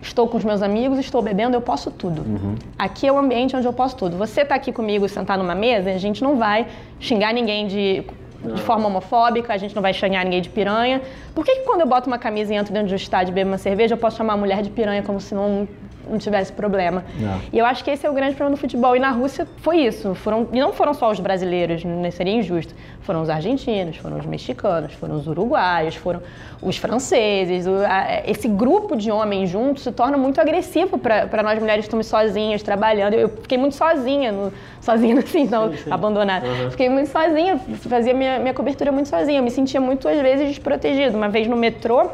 [0.00, 2.22] estou com os meus amigos, estou bebendo, eu posso tudo.
[2.22, 2.54] Uhum.
[2.78, 4.16] Aqui é o ambiente onde eu posso tudo.
[4.16, 6.66] Você está aqui comigo sentar numa mesa, a gente não vai
[7.00, 8.04] xingar ninguém de
[8.42, 11.02] de forma homofóbica, a gente não vai xingar ninguém de piranha.
[11.34, 13.34] Por que, que quando eu boto uma camisa e entro dentro de um estádio e
[13.34, 15.68] bebo uma cerveja, eu posso chamar a mulher de piranha como se não
[16.08, 17.04] não tivesse problema.
[17.18, 17.40] Não.
[17.52, 18.96] E eu acho que esse é o grande problema do futebol.
[18.96, 20.14] E na Rússia foi isso.
[20.14, 22.74] Foram, e não foram só os brasileiros, não seria injusto.
[23.00, 26.20] Foram os argentinos, foram os mexicanos, foram os uruguaios, foram
[26.60, 27.66] os franceses.
[27.66, 31.88] O, a, esse grupo de homens juntos se torna muito agressivo para nós mulheres que
[31.88, 33.14] estamos sozinhas, trabalhando.
[33.14, 35.90] Eu fiquei muito sozinha, no, sozinha assim, não, sim, sim.
[35.90, 36.46] abandonada.
[36.46, 36.70] Uhum.
[36.70, 39.38] Fiquei muito sozinha, fazia minha, minha cobertura muito sozinha.
[39.38, 41.16] Eu me sentia muito, às vezes, desprotegida.
[41.16, 42.10] Uma vez no metrô,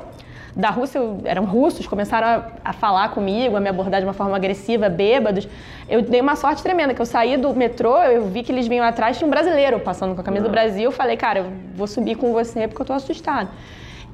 [0.56, 4.36] da Rússia, eram russos, começaram a, a, falar comigo, a me abordar de uma forma
[4.36, 5.48] agressiva, bêbados.
[5.88, 8.84] Eu dei uma sorte tremenda, que eu saí do metrô, eu vi que eles vinham
[8.84, 11.86] atrás, tinha um brasileiro passando com a camisa do Brasil, eu falei, cara, eu vou
[11.86, 13.48] subir com você porque eu tô assustado.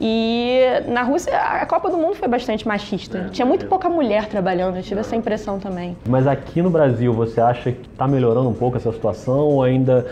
[0.01, 3.19] E na Rússia, a Copa do Mundo foi bastante machista.
[3.19, 5.95] É, Tinha muito pouca mulher trabalhando, eu tive essa impressão também.
[6.09, 10.07] Mas aqui no Brasil, você acha que está melhorando um pouco essa situação ou ainda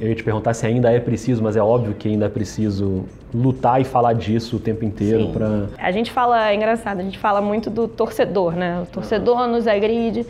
[0.00, 3.04] eu ia te perguntar se ainda é preciso, mas é óbvio que ainda é preciso
[3.32, 5.68] lutar e falar disso o tempo inteiro para.
[5.78, 8.80] A gente fala, é engraçado, a gente fala muito do torcedor, né?
[8.82, 10.26] O torcedor nos agride,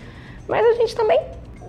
[0.49, 1.21] mas a gente também,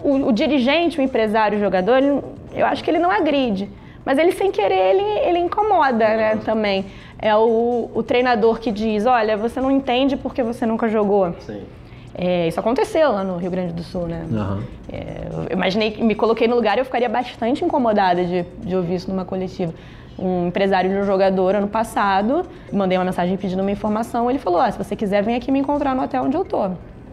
[0.04, 2.22] o, o dirigente, o empresário, o jogador, ele,
[2.54, 3.70] eu acho que ele não agride,
[4.04, 6.40] mas ele sem querer ele, ele incomoda, né?
[6.44, 6.86] Também
[7.20, 11.36] é o, o treinador que diz, olha, você não entende porque você nunca jogou.
[11.42, 11.62] Sim.
[12.13, 14.26] É, isso aconteceu lá no Rio Grande do Sul, né?
[14.30, 14.63] Uhum.
[14.91, 18.95] É, eu imaginei, me coloquei no lugar e eu ficaria bastante incomodada de, de ouvir
[18.95, 19.74] isso numa coletiva.
[20.19, 24.60] Um empresário de um jogador ano passado, mandei uma mensagem pedindo uma informação, ele falou:
[24.60, 26.69] ah, se você quiser, vem aqui me encontrar no hotel onde eu tô.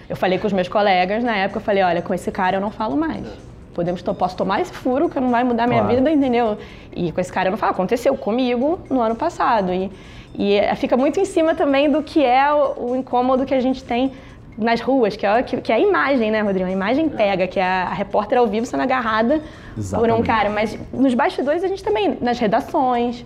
[0.08, 2.60] Eu falei com os meus colegas na época, eu falei: olha, com esse cara eu
[2.60, 3.24] não falo mais.
[3.72, 5.94] Podemos, posso tomar esse furo que não vai mudar minha claro.
[5.94, 6.58] vida, entendeu?
[6.94, 7.72] E com esse cara eu não falo.
[7.72, 9.72] Aconteceu comigo no ano passado.
[9.72, 9.88] E,
[10.34, 13.60] e é, fica muito em cima também do que é o, o incômodo que a
[13.60, 14.10] gente tem
[14.58, 16.68] nas ruas, que é, que, que é a imagem, né, Rodrigo?
[16.68, 19.40] A imagem pega, que é a, repórter ao vivo sendo agarrada
[19.76, 20.12] Exatamente.
[20.12, 20.50] por um cara.
[20.50, 23.24] Mas nos bastidores a gente também, nas redações,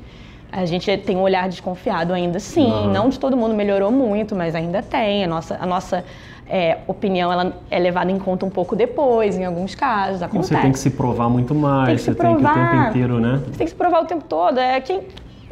[0.52, 2.70] a gente tem um olhar desconfiado ainda sim.
[2.70, 2.92] Uhum.
[2.92, 5.24] Não de todo mundo melhorou muito, mas ainda tem.
[5.24, 6.04] A nossa, a nossa
[6.46, 10.22] é, opinião ela é levada em conta um pouco depois, em alguns casos.
[10.22, 10.54] Acontece.
[10.54, 12.52] Você tem que se provar muito mais, tem você provar.
[12.52, 13.40] tem que o tempo inteiro, né?
[13.46, 14.58] Você tem que se provar o tempo todo.
[14.58, 15.00] É quem,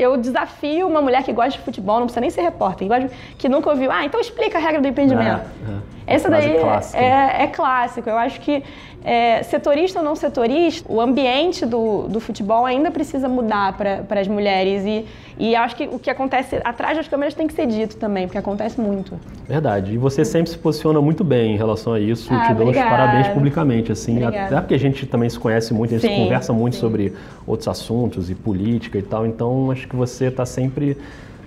[0.00, 2.88] eu desafio uma mulher que gosta de futebol, não precisa nem ser repórter,
[3.36, 5.40] que nunca ouviu, ah, então explica a regra do impedimento.
[5.68, 6.14] É, é.
[6.14, 6.56] Essa daí
[6.94, 8.08] é, é, clássico.
[8.10, 8.64] Eu acho que
[9.04, 14.28] é, setorista ou não setorista, o ambiente do, do futebol ainda precisa mudar para as
[14.28, 14.84] mulheres.
[14.84, 15.06] E,
[15.38, 18.38] e acho que o que acontece atrás das câmeras tem que ser dito também, porque
[18.38, 19.18] acontece muito.
[19.48, 19.94] Verdade.
[19.94, 22.32] E você sempre se posiciona muito bem em relação a isso.
[22.32, 23.90] Ah, Te dou os parabéns publicamente.
[23.90, 24.46] assim obrigada.
[24.46, 26.80] Até porque a gente também se conhece muito, a gente sim, conversa muito sim.
[26.80, 27.14] sobre
[27.46, 29.26] outros assuntos e política e tal.
[29.26, 30.96] Então acho que você está sempre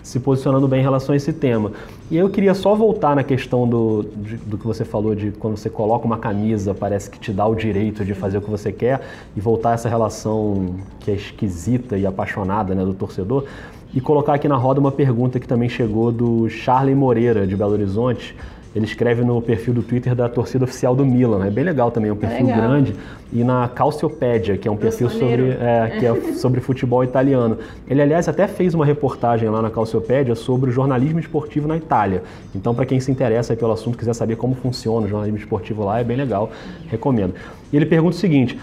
[0.04, 1.72] se posicionando bem em relação a esse tema.
[2.12, 5.56] E eu queria só voltar na questão do, de, do que você falou de quando
[5.56, 8.72] você coloca uma camisa, parece que te dá o direito de fazer o que você
[8.72, 9.02] quer,
[9.36, 13.46] e voltar a essa relação que é esquisita e apaixonada né, do torcedor,
[13.94, 17.72] e colocar aqui na roda uma pergunta que também chegou do Charlie Moreira, de Belo
[17.72, 18.36] Horizonte,
[18.76, 21.46] ele escreve no perfil do Twitter da torcida oficial do Milan.
[21.46, 22.96] É bem legal também, é um perfil é grande.
[23.32, 27.58] E na Calciopédia, que é um perfil sobre, é, que é sobre futebol italiano.
[27.88, 32.24] Ele, aliás, até fez uma reportagem lá na Calciopédia sobre o jornalismo esportivo na Itália.
[32.56, 36.00] Então, para quem se interessa pelo assunto, quiser saber como funciona o jornalismo esportivo lá,
[36.00, 36.52] é bem legal,
[36.88, 37.36] recomendo.
[37.72, 38.58] E ele pergunta o seguinte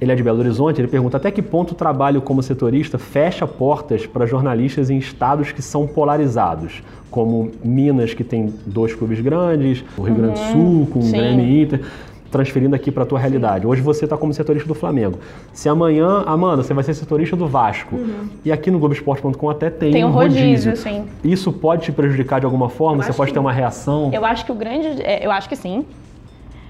[0.00, 3.46] ele é de Belo Horizonte, ele pergunta até que ponto o trabalho como setorista fecha
[3.46, 9.84] portas para jornalistas em estados que são polarizados, como Minas, que tem dois clubes grandes,
[9.98, 10.52] o Rio Grande do uhum.
[10.52, 11.82] Sul, com o Grêmio e Inter,
[12.30, 13.66] transferindo aqui para a tua realidade.
[13.66, 15.18] Hoje você está como setorista do Flamengo.
[15.52, 18.28] Se amanhã, Amanda, você vai ser setorista do Vasco, uhum.
[18.42, 20.70] e aqui no Globoesporte.com até tem, tem um rodízio.
[20.70, 21.04] rodízio sim.
[21.22, 23.02] Isso pode te prejudicar de alguma forma?
[23.02, 24.10] Você pode ter uma reação?
[24.14, 25.02] Eu acho que o grande...
[25.02, 25.84] É, eu acho que sim.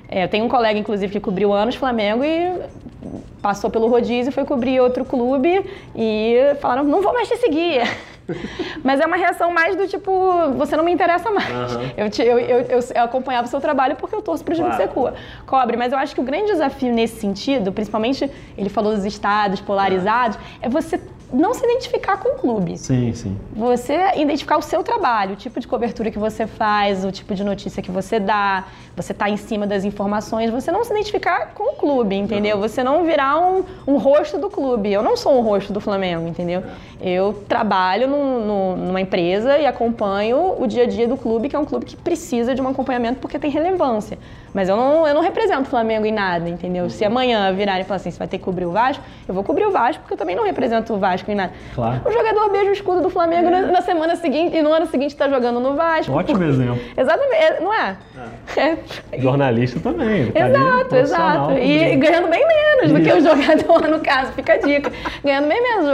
[0.09, 2.59] É, eu tenho um colega, inclusive, que cobriu anos Flamengo e
[3.41, 7.83] passou pelo rodízio, foi cobrir outro clube e falaram, não vou mais te seguir.
[8.85, 11.75] Mas é uma reação mais do tipo, você não me interessa mais.
[11.75, 11.91] Uhum.
[11.97, 14.71] Eu, te, eu, eu, eu, acompanhava o seu trabalho porque eu torço para o claro.
[14.71, 15.77] que você cobre.
[15.77, 20.39] Mas eu acho que o grande desafio nesse sentido, principalmente, ele falou dos estados polarizados,
[20.61, 21.01] é você
[21.33, 22.77] não se identificar com o clube.
[22.77, 23.37] Sim, sim.
[23.53, 27.45] Você identificar o seu trabalho, o tipo de cobertura que você faz, o tipo de
[27.45, 28.65] notícia que você dá,
[28.97, 32.59] você tá em cima das informações, você não se identificar com o clube, entendeu?
[32.59, 34.93] Você não virar um, um, rosto do clube.
[34.93, 36.63] Eu não sou um rosto do Flamengo, entendeu?
[37.01, 37.11] É.
[37.11, 41.57] Eu trabalho no, no, numa empresa e acompanho o dia a dia do clube, que
[41.57, 44.19] é um clube que precisa de um acompanhamento porque tem relevância.
[44.53, 46.85] Mas eu não, eu não represento o Flamengo em nada, entendeu?
[46.85, 46.91] Uhum.
[46.91, 49.45] Se amanhã virarem e falar assim, você vai ter que cobrir o Vasco, eu vou
[49.45, 51.53] cobrir o Vasco porque eu também não represento o Vasco em nada.
[51.75, 52.01] Claro.
[52.05, 53.61] O jogador beija o escudo do Flamengo é.
[53.71, 56.13] na, semana seguinte e no ano seguinte está jogando no Vasco.
[56.13, 56.53] Ótimo porque...
[56.53, 56.81] exemplo.
[56.97, 57.97] Exatamente, é, não é?
[58.57, 59.19] é.
[59.19, 60.33] Jornalista também.
[60.33, 61.53] Tá exato, exato.
[61.53, 62.95] E ganhando bem menos Isso.
[62.95, 64.93] do que o jogador, no caso, fica a dica.
[65.23, 65.87] ganhando bem menos.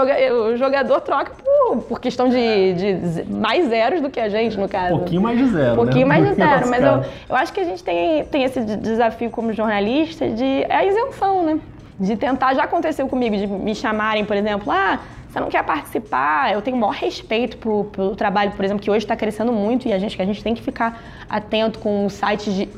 [0.52, 4.68] O jogador troca por, por questão de, de mais zeros do que a gente, no
[4.68, 4.94] caso.
[4.94, 5.72] Um pouquinho mais de zero.
[5.72, 6.14] Um pouquinho né?
[6.18, 6.68] mais de zero.
[6.68, 10.76] Mas eu, eu acho que a gente tem, tem esse desafio como jornalista de é
[10.76, 11.60] a isenção, né?
[11.98, 16.52] De tentar, já aconteceu comigo, de me chamarem, por exemplo, ah, você não quer participar.
[16.52, 19.86] Eu tenho o maior respeito pro, pelo trabalho, por exemplo, que hoje está crescendo muito
[19.86, 22.68] e a gente, que a gente tem que ficar atento com sites de,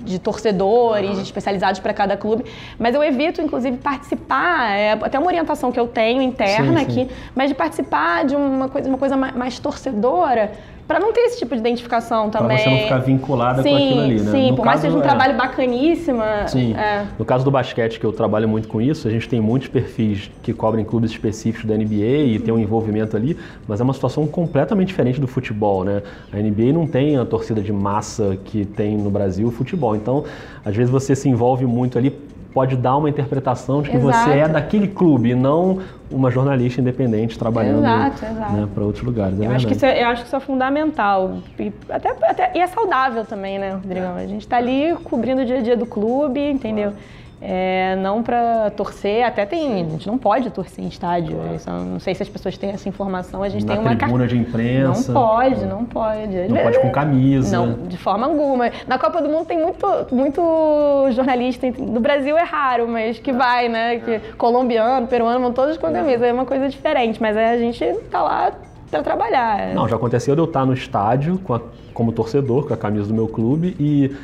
[0.00, 1.22] de torcedores, uhum.
[1.22, 2.44] especializados para cada clube,
[2.78, 7.02] mas eu evito, inclusive, participar, é até uma orientação que eu tenho interna sim, sim.
[7.02, 10.52] aqui, mas de participar de uma coisa, uma coisa mais, mais torcedora,
[10.88, 12.56] para não ter esse tipo de identificação também.
[12.56, 14.30] Para você não ficar vinculada sim, com aquilo ali, né?
[14.30, 15.02] Sim, no por mais que seja um é...
[15.02, 16.22] trabalho bacaníssimo.
[16.46, 16.74] Sim.
[16.74, 17.04] É.
[17.18, 20.30] No caso do basquete, que eu trabalho muito com isso, a gente tem muitos perfis
[20.42, 23.36] que cobrem clubes específicos da NBA e tem um envolvimento ali,
[23.68, 26.02] mas é uma situação completamente diferente do futebol, né?
[26.32, 29.94] A NBA não tem a torcida de massa que tem no Brasil o futebol.
[29.94, 30.24] Então,
[30.64, 32.10] às vezes você se envolve muito ali
[32.52, 34.30] pode dar uma interpretação de que exato.
[34.30, 35.80] você é daquele clube e não
[36.10, 39.40] uma jornalista independente trabalhando né, para outros lugares.
[39.40, 41.38] É eu, acho que isso é, eu acho que isso é fundamental.
[41.58, 44.16] E, até, até, e é saudável também, né, Rodrigão?
[44.16, 46.90] A gente está ali cobrindo o dia a dia do clube, entendeu?
[46.90, 47.18] Claro.
[47.40, 51.36] É, não para torcer, até tem, a gente não pode torcer em estádio.
[51.36, 51.84] Claro.
[51.84, 53.42] não sei se as pessoas têm essa informação.
[53.42, 55.12] A gente Na tem uma tribuna de imprensa.
[55.12, 56.48] Não pode, não pode.
[56.48, 57.56] Não pode com camisa.
[57.56, 58.70] Não, de forma alguma.
[58.88, 61.70] Na Copa do Mundo tem muito, muito jornalista.
[61.78, 63.98] No Brasil é raro, mas que vai, né?
[63.98, 66.26] Que colombiano, peruano, vão todos com camisa.
[66.26, 68.52] É uma coisa diferente, mas a gente tá lá
[68.90, 69.74] para trabalhar.
[69.74, 71.60] Não, já aconteceu de eu estar no estádio a,
[71.92, 74.16] como torcedor, com a camisa do meu clube, e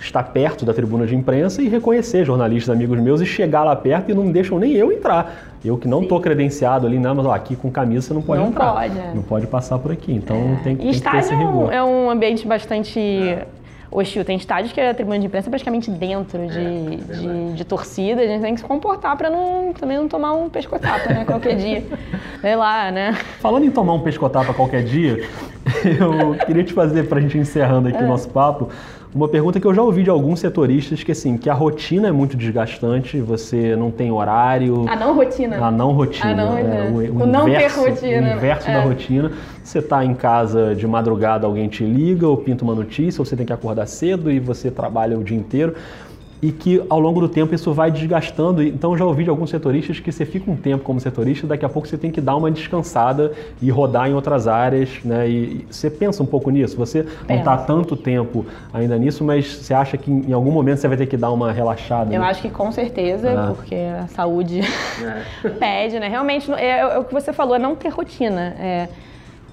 [0.00, 4.10] estar perto da tribuna de imprensa e reconhecer jornalistas amigos meus e chegar lá perto
[4.10, 5.50] e não deixam nem eu entrar.
[5.64, 8.40] Eu que não estou credenciado ali, não, mas ó, aqui com camisa você não pode
[8.40, 8.72] não entrar.
[8.72, 9.12] Pode, é.
[9.14, 10.12] Não pode passar por aqui.
[10.12, 10.64] Então é.
[10.64, 11.72] tem, tem que ter esse rigor.
[11.72, 13.46] É um ambiente bastante é.
[13.90, 14.24] hostil.
[14.24, 18.22] Tem estádios que a tribuna de imprensa é praticamente dentro de, é, de, de, torcida.
[18.22, 21.24] A gente tem que se comportar para não, também não tomar um pescotapa, né?
[21.26, 21.84] Qualquer dia.
[22.40, 23.12] Sei lá, né?
[23.40, 25.28] Falando em tomar um pescotapa qualquer dia,
[25.98, 28.08] eu queria te fazer, para a gente encerrando aqui o é.
[28.08, 28.68] nosso papo,
[29.12, 32.12] uma pergunta que eu já ouvi de alguns setoristas que assim, que a rotina é
[32.12, 34.88] muito desgastante, você não tem horário.
[34.88, 35.56] A não rotina.
[35.56, 36.30] A não rotina.
[36.30, 38.28] A não, é, o, o, o não inverso, ter rotina.
[38.28, 38.72] O inverso é.
[38.72, 39.32] da rotina.
[39.64, 43.34] Você está em casa de madrugada, alguém te liga ou pinta uma notícia, ou você
[43.34, 45.74] tem que acordar cedo e você trabalha o dia inteiro
[46.42, 48.62] e que ao longo do tempo isso vai desgastando.
[48.62, 51.68] Então já ouvi de alguns setoristas que você fica um tempo como setorista, daqui a
[51.68, 55.28] pouco você tem que dar uma descansada e rodar em outras áreas, né?
[55.28, 56.76] E você pensa um pouco nisso.
[56.76, 60.88] Você não está tanto tempo ainda nisso, mas você acha que em algum momento você
[60.88, 62.14] vai ter que dar uma relaxada?
[62.14, 62.26] Eu né?
[62.26, 63.52] acho que com certeza, ah.
[63.54, 65.48] porque a saúde é.
[65.58, 66.08] pede, né?
[66.08, 68.54] Realmente é, é, o que você falou, é não ter rotina.
[68.58, 68.88] É,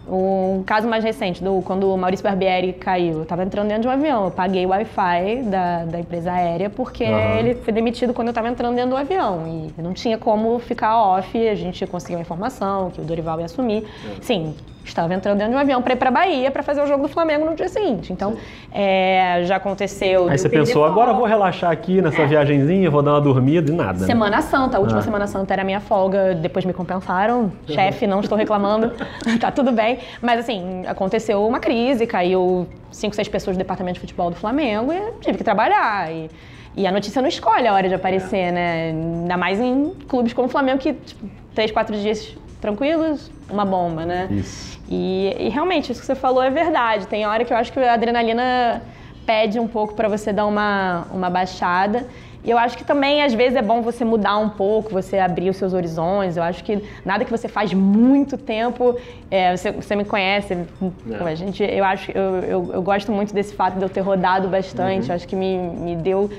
[0.10, 3.88] um caso mais recente, do, quando o Maurício Barbieri caiu, eu estava entrando dentro de
[3.88, 7.38] um avião, eu paguei o Wi-Fi da, da empresa aérea porque uhum.
[7.38, 10.98] ele foi demitido quando eu estava entrando dentro do avião e não tinha como ficar
[10.98, 13.84] off, a gente conseguiu a informação que o Dorival ia assumir.
[13.84, 14.16] Uhum.
[14.22, 14.56] Sim,
[14.90, 17.10] estava entrando dentro de um avião para ir para Bahia para fazer o jogo do
[17.10, 18.12] Flamengo no dia seguinte.
[18.12, 18.36] Então,
[18.72, 20.30] é, já aconteceu.
[20.30, 22.26] Aí você pensou, agora vou relaxar aqui nessa é.
[22.26, 24.00] viagenzinha, vou dar uma dormida e nada.
[24.00, 24.06] Né?
[24.06, 24.42] Semana né?
[24.42, 25.04] Santa, a última ah.
[25.04, 27.52] Semana Santa era minha folga, depois me compensaram.
[27.68, 28.92] Chefe, não estou reclamando,
[29.40, 30.00] tá tudo bem.
[30.22, 34.92] Mas assim, aconteceu uma crise, caiu cinco, seis pessoas do departamento de futebol do Flamengo
[34.92, 36.12] e tive que trabalhar.
[36.12, 36.30] E,
[36.76, 38.52] e a notícia não escolhe a hora de aparecer, é.
[38.52, 38.90] né?
[38.90, 44.06] Ainda mais em clubes como o Flamengo, que tipo, três, quatro dias tranquilos, uma bomba,
[44.06, 44.28] né?
[44.32, 44.77] Isso.
[44.90, 47.08] E, e, realmente, isso que você falou é verdade.
[47.08, 48.82] Tem hora que eu acho que a adrenalina
[49.26, 52.08] pede um pouco para você dar uma, uma baixada.
[52.44, 55.50] E eu acho que também, às vezes, é bom você mudar um pouco, você abrir
[55.50, 56.38] os seus horizontes.
[56.38, 58.96] Eu acho que nada que você faz muito tempo,
[59.30, 61.24] é, você, você, me conhece, é.
[61.24, 64.48] a gente, eu acho, eu, eu, eu, gosto muito desse fato de eu ter rodado
[64.48, 65.04] bastante.
[65.04, 65.10] Uhum.
[65.10, 66.30] Eu acho que me, me deu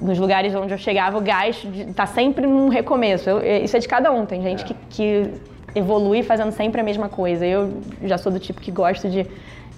[0.00, 3.28] nos lugares onde eu chegava, o gás está sempre num recomeço.
[3.28, 4.24] Eu, isso é de cada um.
[4.24, 4.66] Tem gente é.
[4.66, 5.30] que, que
[5.74, 7.46] evolui fazendo sempre a mesma coisa.
[7.46, 9.26] Eu já sou do tipo que gosto de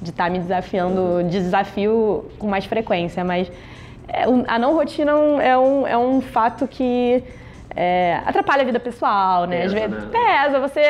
[0.01, 3.51] de estar tá me desafiando, de desafio com mais frequência, mas
[4.09, 7.23] é, a não rotina é um, é um fato que
[7.75, 9.63] é, atrapalha a vida pessoal, né?
[9.63, 10.11] Pesa, Às vezes, né?
[10.13, 10.81] pesa, você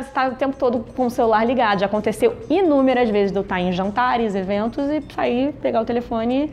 [0.00, 1.80] está o tempo todo com o celular ligado.
[1.80, 6.52] Já aconteceu inúmeras vezes de eu estar em jantares, eventos e sair, pegar o telefone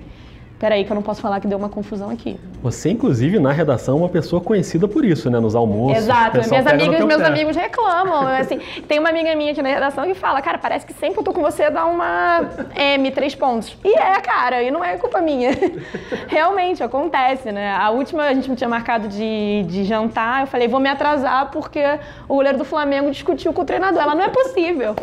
[0.61, 2.39] peraí que eu não posso falar que deu uma confusão aqui.
[2.61, 5.39] Você, inclusive, na redação, é uma pessoa conhecida por isso, né?
[5.39, 5.97] Nos almoços.
[5.97, 6.37] Exato.
[6.47, 7.27] Minhas amigas, meus pé.
[7.27, 8.27] amigos reclamam.
[8.27, 11.23] Assim, tem uma amiga minha aqui na redação que fala, cara, parece que sempre eu
[11.23, 13.75] tô com você dá uma M, três pontos.
[13.83, 15.49] E é, cara, e não é culpa minha.
[16.29, 17.75] Realmente, acontece, né?
[17.75, 21.81] A última, a gente tinha marcado de, de jantar, eu falei, vou me atrasar porque
[22.29, 23.99] o goleiro do Flamengo discutiu com o treinador.
[23.99, 24.95] Ela, não é possível.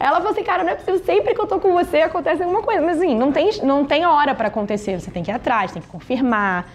[0.00, 2.62] Ela falou assim, cara, não é possível, sempre que eu tô com você acontece alguma
[2.62, 2.80] coisa.
[2.80, 4.98] Mas assim, não tem, não tem hora para acontecer.
[4.98, 6.66] Você tem que ir atrás, tem que confirmar,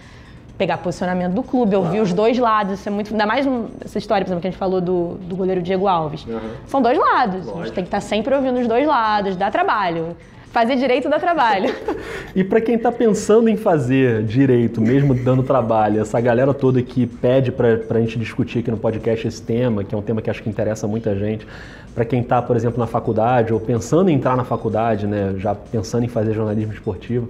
[0.56, 2.78] pegar posicionamento do clube, ouvir os dois lados.
[2.78, 3.10] Isso é muito.
[3.10, 3.44] Ainda mais
[3.84, 6.24] essa história, por exemplo, que a gente falou do, do goleiro Diego Alves.
[6.24, 6.38] Uhum.
[6.68, 7.46] São dois lados.
[7.46, 7.58] Lógico.
[7.58, 10.16] A gente tem que estar tá sempre ouvindo os dois lados, dá trabalho.
[10.56, 11.70] Fazer direito dá trabalho.
[12.34, 17.06] e para quem está pensando em fazer direito, mesmo dando trabalho, essa galera toda que
[17.06, 20.30] pede para a gente discutir aqui no podcast esse tema, que é um tema que
[20.30, 21.46] acho que interessa muita gente,
[21.94, 25.54] para quem está, por exemplo, na faculdade ou pensando em entrar na faculdade, né, já
[25.54, 27.28] pensando em fazer jornalismo esportivo,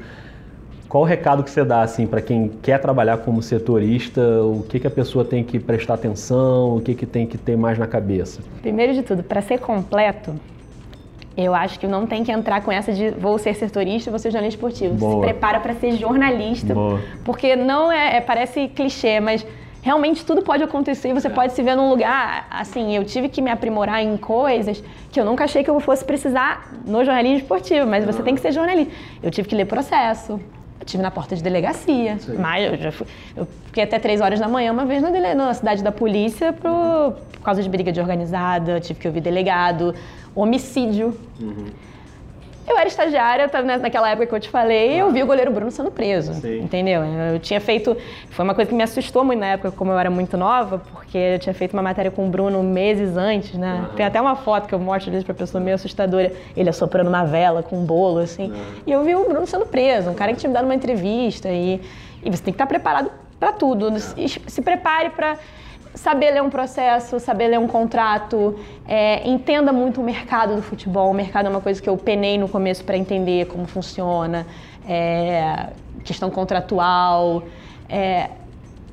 [0.89, 4.21] qual o recado que você dá assim para quem quer trabalhar como setorista?
[4.45, 6.77] O que, que a pessoa tem que prestar atenção?
[6.77, 8.41] O que, que tem que ter mais na cabeça?
[8.63, 10.33] Primeiro de tudo, para ser completo,
[11.37, 14.31] eu acho que não tem que entrar com essa de vou ser setorista, vou ser
[14.31, 14.95] jornalista esportivo.
[14.95, 15.15] Boa.
[15.15, 17.01] Se prepara para ser jornalista, Boa.
[17.25, 19.47] porque não é, é, parece clichê, mas
[19.83, 21.13] realmente tudo pode acontecer.
[21.13, 21.31] Você é.
[21.31, 22.97] pode se ver num lugar assim.
[22.97, 26.73] Eu tive que me aprimorar em coisas que eu nunca achei que eu fosse precisar
[26.87, 28.93] no jornalismo esportivo, mas você tem que ser jornalista.
[29.23, 30.41] Eu tive que ler processo.
[30.85, 32.37] Tive na porta de delegacia, Sim.
[32.39, 35.35] mas eu já fui, eu fiquei até três horas da manhã uma vez na, dele,
[35.35, 39.93] na cidade da polícia pro, por causa de briga de organizada, tive que ouvir delegado,
[40.37, 41.17] homicídio.
[41.41, 41.67] Uhum.
[42.69, 43.49] Eu era estagiária,
[43.81, 44.99] naquela época que eu te falei, ah.
[44.99, 46.63] eu vi o goleiro Bruno sendo preso, Sim.
[46.63, 47.01] entendeu?
[47.05, 47.97] Eu tinha feito,
[48.31, 51.17] foi uma coisa que me assustou muito na época, como eu era muito nova, porque
[51.17, 53.87] eu tinha feito uma matéria com o Bruno meses antes, né?
[53.89, 53.95] Uhum.
[53.95, 57.25] Tem até uma foto que eu mostro para pra pessoa meio assustadora, ele assoprando uma
[57.25, 58.51] vela com um bolo, assim.
[58.51, 58.65] Uhum.
[58.85, 61.49] E eu vi o Bruno sendo preso, um cara que tinha me dado uma entrevista,
[61.49, 61.81] e,
[62.25, 63.97] e você tem que estar preparado para tudo.
[64.01, 65.39] Se, se prepare para
[65.97, 68.55] saber ler um processo, saber ler um contrato,
[68.87, 71.11] é, entenda muito o mercado do futebol.
[71.11, 74.47] O mercado é uma coisa que eu penei no começo para entender como funciona,
[74.87, 75.69] é,
[76.05, 77.43] questão contratual.
[77.89, 78.29] É,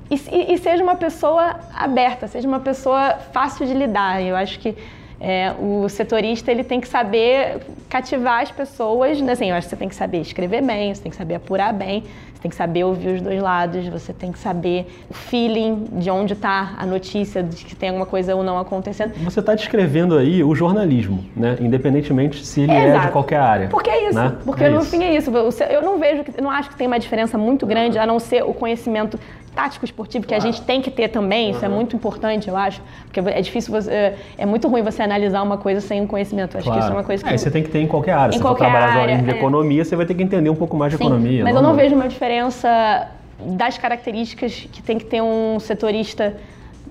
[0.10, 4.22] e, e, seja uma pessoa aberta, seja uma pessoa fácil de lidar.
[4.22, 4.76] Eu acho que
[5.20, 9.20] é, o setorista ele tem que saber cativar as pessoas.
[9.20, 9.34] Né?
[9.34, 11.74] Assim, eu acho que você tem que saber escrever bem, você tem que saber apurar
[11.74, 12.04] bem,
[12.44, 16.34] tem que saber ouvir os dois lados, você tem que saber o feeling de onde
[16.34, 19.14] está a notícia, de que tem alguma coisa ou não acontecendo.
[19.24, 21.56] Você está descrevendo aí o jornalismo, né?
[21.62, 23.68] Independentemente se ele é, é de qualquer área.
[23.70, 24.36] Porque é isso, né?
[24.44, 24.92] porque é no isso.
[24.92, 25.32] fim é isso.
[25.32, 28.44] Eu não vejo, eu não acho que tem uma diferença muito grande, a não ser
[28.44, 29.18] o conhecimento
[29.54, 30.44] tático esportivo que claro.
[30.44, 33.72] a gente tem que ter também, isso é muito importante, eu acho, porque é difícil
[33.72, 36.58] você, é, é muito ruim você analisar uma coisa sem um conhecimento.
[36.58, 36.80] acho claro.
[36.80, 38.34] que isso é uma coisa que é, você tem que ter em qualquer área.
[38.34, 39.34] Em Se qualquer trabalhar área, de é.
[39.36, 41.44] economia, você vai ter que entender um pouco mais de Sim, economia.
[41.44, 43.08] Mas não, eu não, vejo uma diferença
[43.39, 46.36] das características que tem que ter um setorista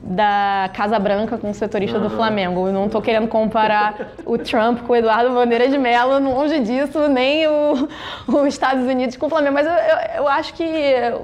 [0.02, 2.04] da Casa Branca com o setorista uhum.
[2.04, 2.66] do Flamengo.
[2.66, 7.08] Eu não estou querendo comparar o Trump com o Eduardo Bandeira de Mello, longe disso,
[7.08, 7.88] nem o,
[8.26, 9.54] os Estados Unidos com o Flamengo.
[9.54, 10.64] Mas eu, eu, eu acho que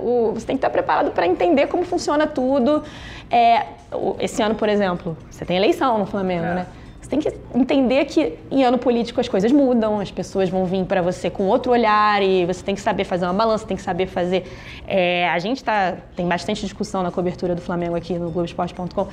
[0.00, 2.84] o, você tem que estar preparado para entender como funciona tudo.
[3.30, 3.66] É,
[4.20, 6.54] esse ano, por exemplo, você tem eleição no Flamengo, é.
[6.54, 6.66] né?
[7.08, 10.84] Você tem que entender que em ano político as coisas mudam, as pessoas vão vir
[10.84, 13.82] para você com outro olhar e você tem que saber fazer uma balança, tem que
[13.82, 14.44] saber fazer.
[14.86, 19.08] É, a gente tá, tem bastante discussão na cobertura do Flamengo aqui no Globoesporte.com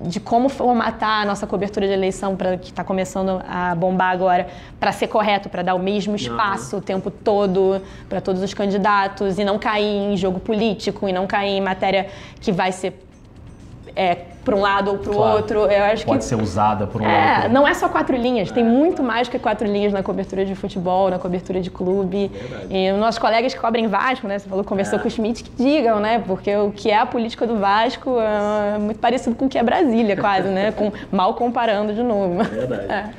[0.00, 4.46] de como formatar a nossa cobertura de eleição para que está começando a bombar agora
[4.80, 9.38] para ser correto, para dar o mesmo espaço o tempo todo para todos os candidatos
[9.38, 12.06] e não cair em jogo político e não cair em matéria
[12.40, 13.04] que vai ser
[13.94, 15.36] é, para um lado ou para o claro.
[15.36, 15.58] outro.
[15.60, 17.52] Eu acho Pode que, ser usada por um é, lado.
[17.52, 21.10] Não é só quatro linhas, tem muito mais que quatro linhas na cobertura de futebol,
[21.10, 22.28] na cobertura de clube.
[22.28, 22.66] Verdade.
[22.70, 24.38] E nossos colegas que cobrem Vasco, né?
[24.38, 25.02] Você falou, conversou é.
[25.02, 26.22] com o Schmidt, que digam, né?
[26.24, 29.62] Porque o que é a política do Vasco é muito parecido com o que é
[29.62, 30.72] Brasília, quase, né?
[30.72, 32.42] Com, mal comparando de novo.
[32.44, 32.92] Verdade.
[32.92, 33.10] É.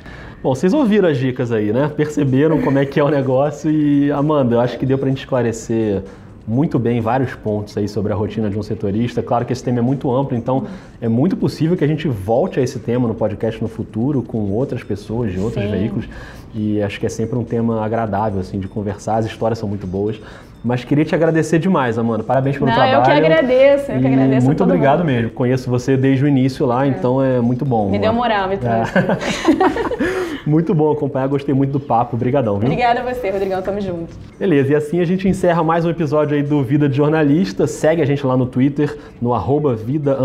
[0.42, 1.90] Bom, vocês ouviram as dicas aí, né?
[1.96, 5.08] Perceberam como é que é o negócio e, Amanda, eu acho que deu para a
[5.08, 6.04] gente esclarecer
[6.46, 9.22] muito bem vários pontos aí sobre a rotina de um setorista.
[9.22, 10.64] Claro que esse tema é muito amplo, então
[11.00, 14.50] é muito possível que a gente volte a esse tema no podcast no futuro com
[14.52, 15.70] outras pessoas de outros Sim.
[15.70, 16.08] veículos
[16.54, 19.16] e acho que é sempre um tema agradável assim de conversar.
[19.16, 20.20] As histórias são muito boas.
[20.66, 22.24] Mas queria te agradecer demais, Amanda.
[22.24, 22.96] Parabéns pelo Não, trabalho.
[22.96, 24.44] eu que agradeço, eu que E agradeço.
[24.44, 25.06] a Muito obrigado mundo.
[25.06, 25.30] mesmo.
[25.30, 27.88] Conheço você desde o início lá, então é muito bom.
[27.88, 28.92] Me deu moral, me trouxe.
[30.44, 32.16] muito bom acompanhar, gostei muito do papo.
[32.16, 32.66] Obrigadão, viu?
[32.68, 33.62] Obrigada a você, Rodrigão.
[33.62, 34.12] Tamo junto.
[34.40, 37.68] Beleza, e assim a gente encerra mais um episódio aí do Vida de Jornalista.
[37.68, 40.18] Segue a gente lá no Twitter, no arroba vida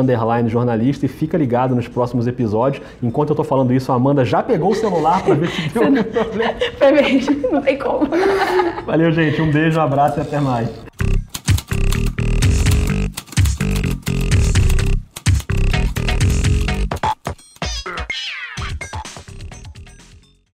[0.48, 2.84] jornalista e fica ligado nos próximos episódios.
[3.04, 5.84] Enquanto eu tô falando isso, a Amanda já pegou o celular para ver se deu
[5.84, 6.54] algum problema.
[6.80, 8.08] Foi mesmo, não tem como.
[8.88, 9.40] Valeu, gente.
[9.40, 10.70] Um beijo, um abraço e até mais.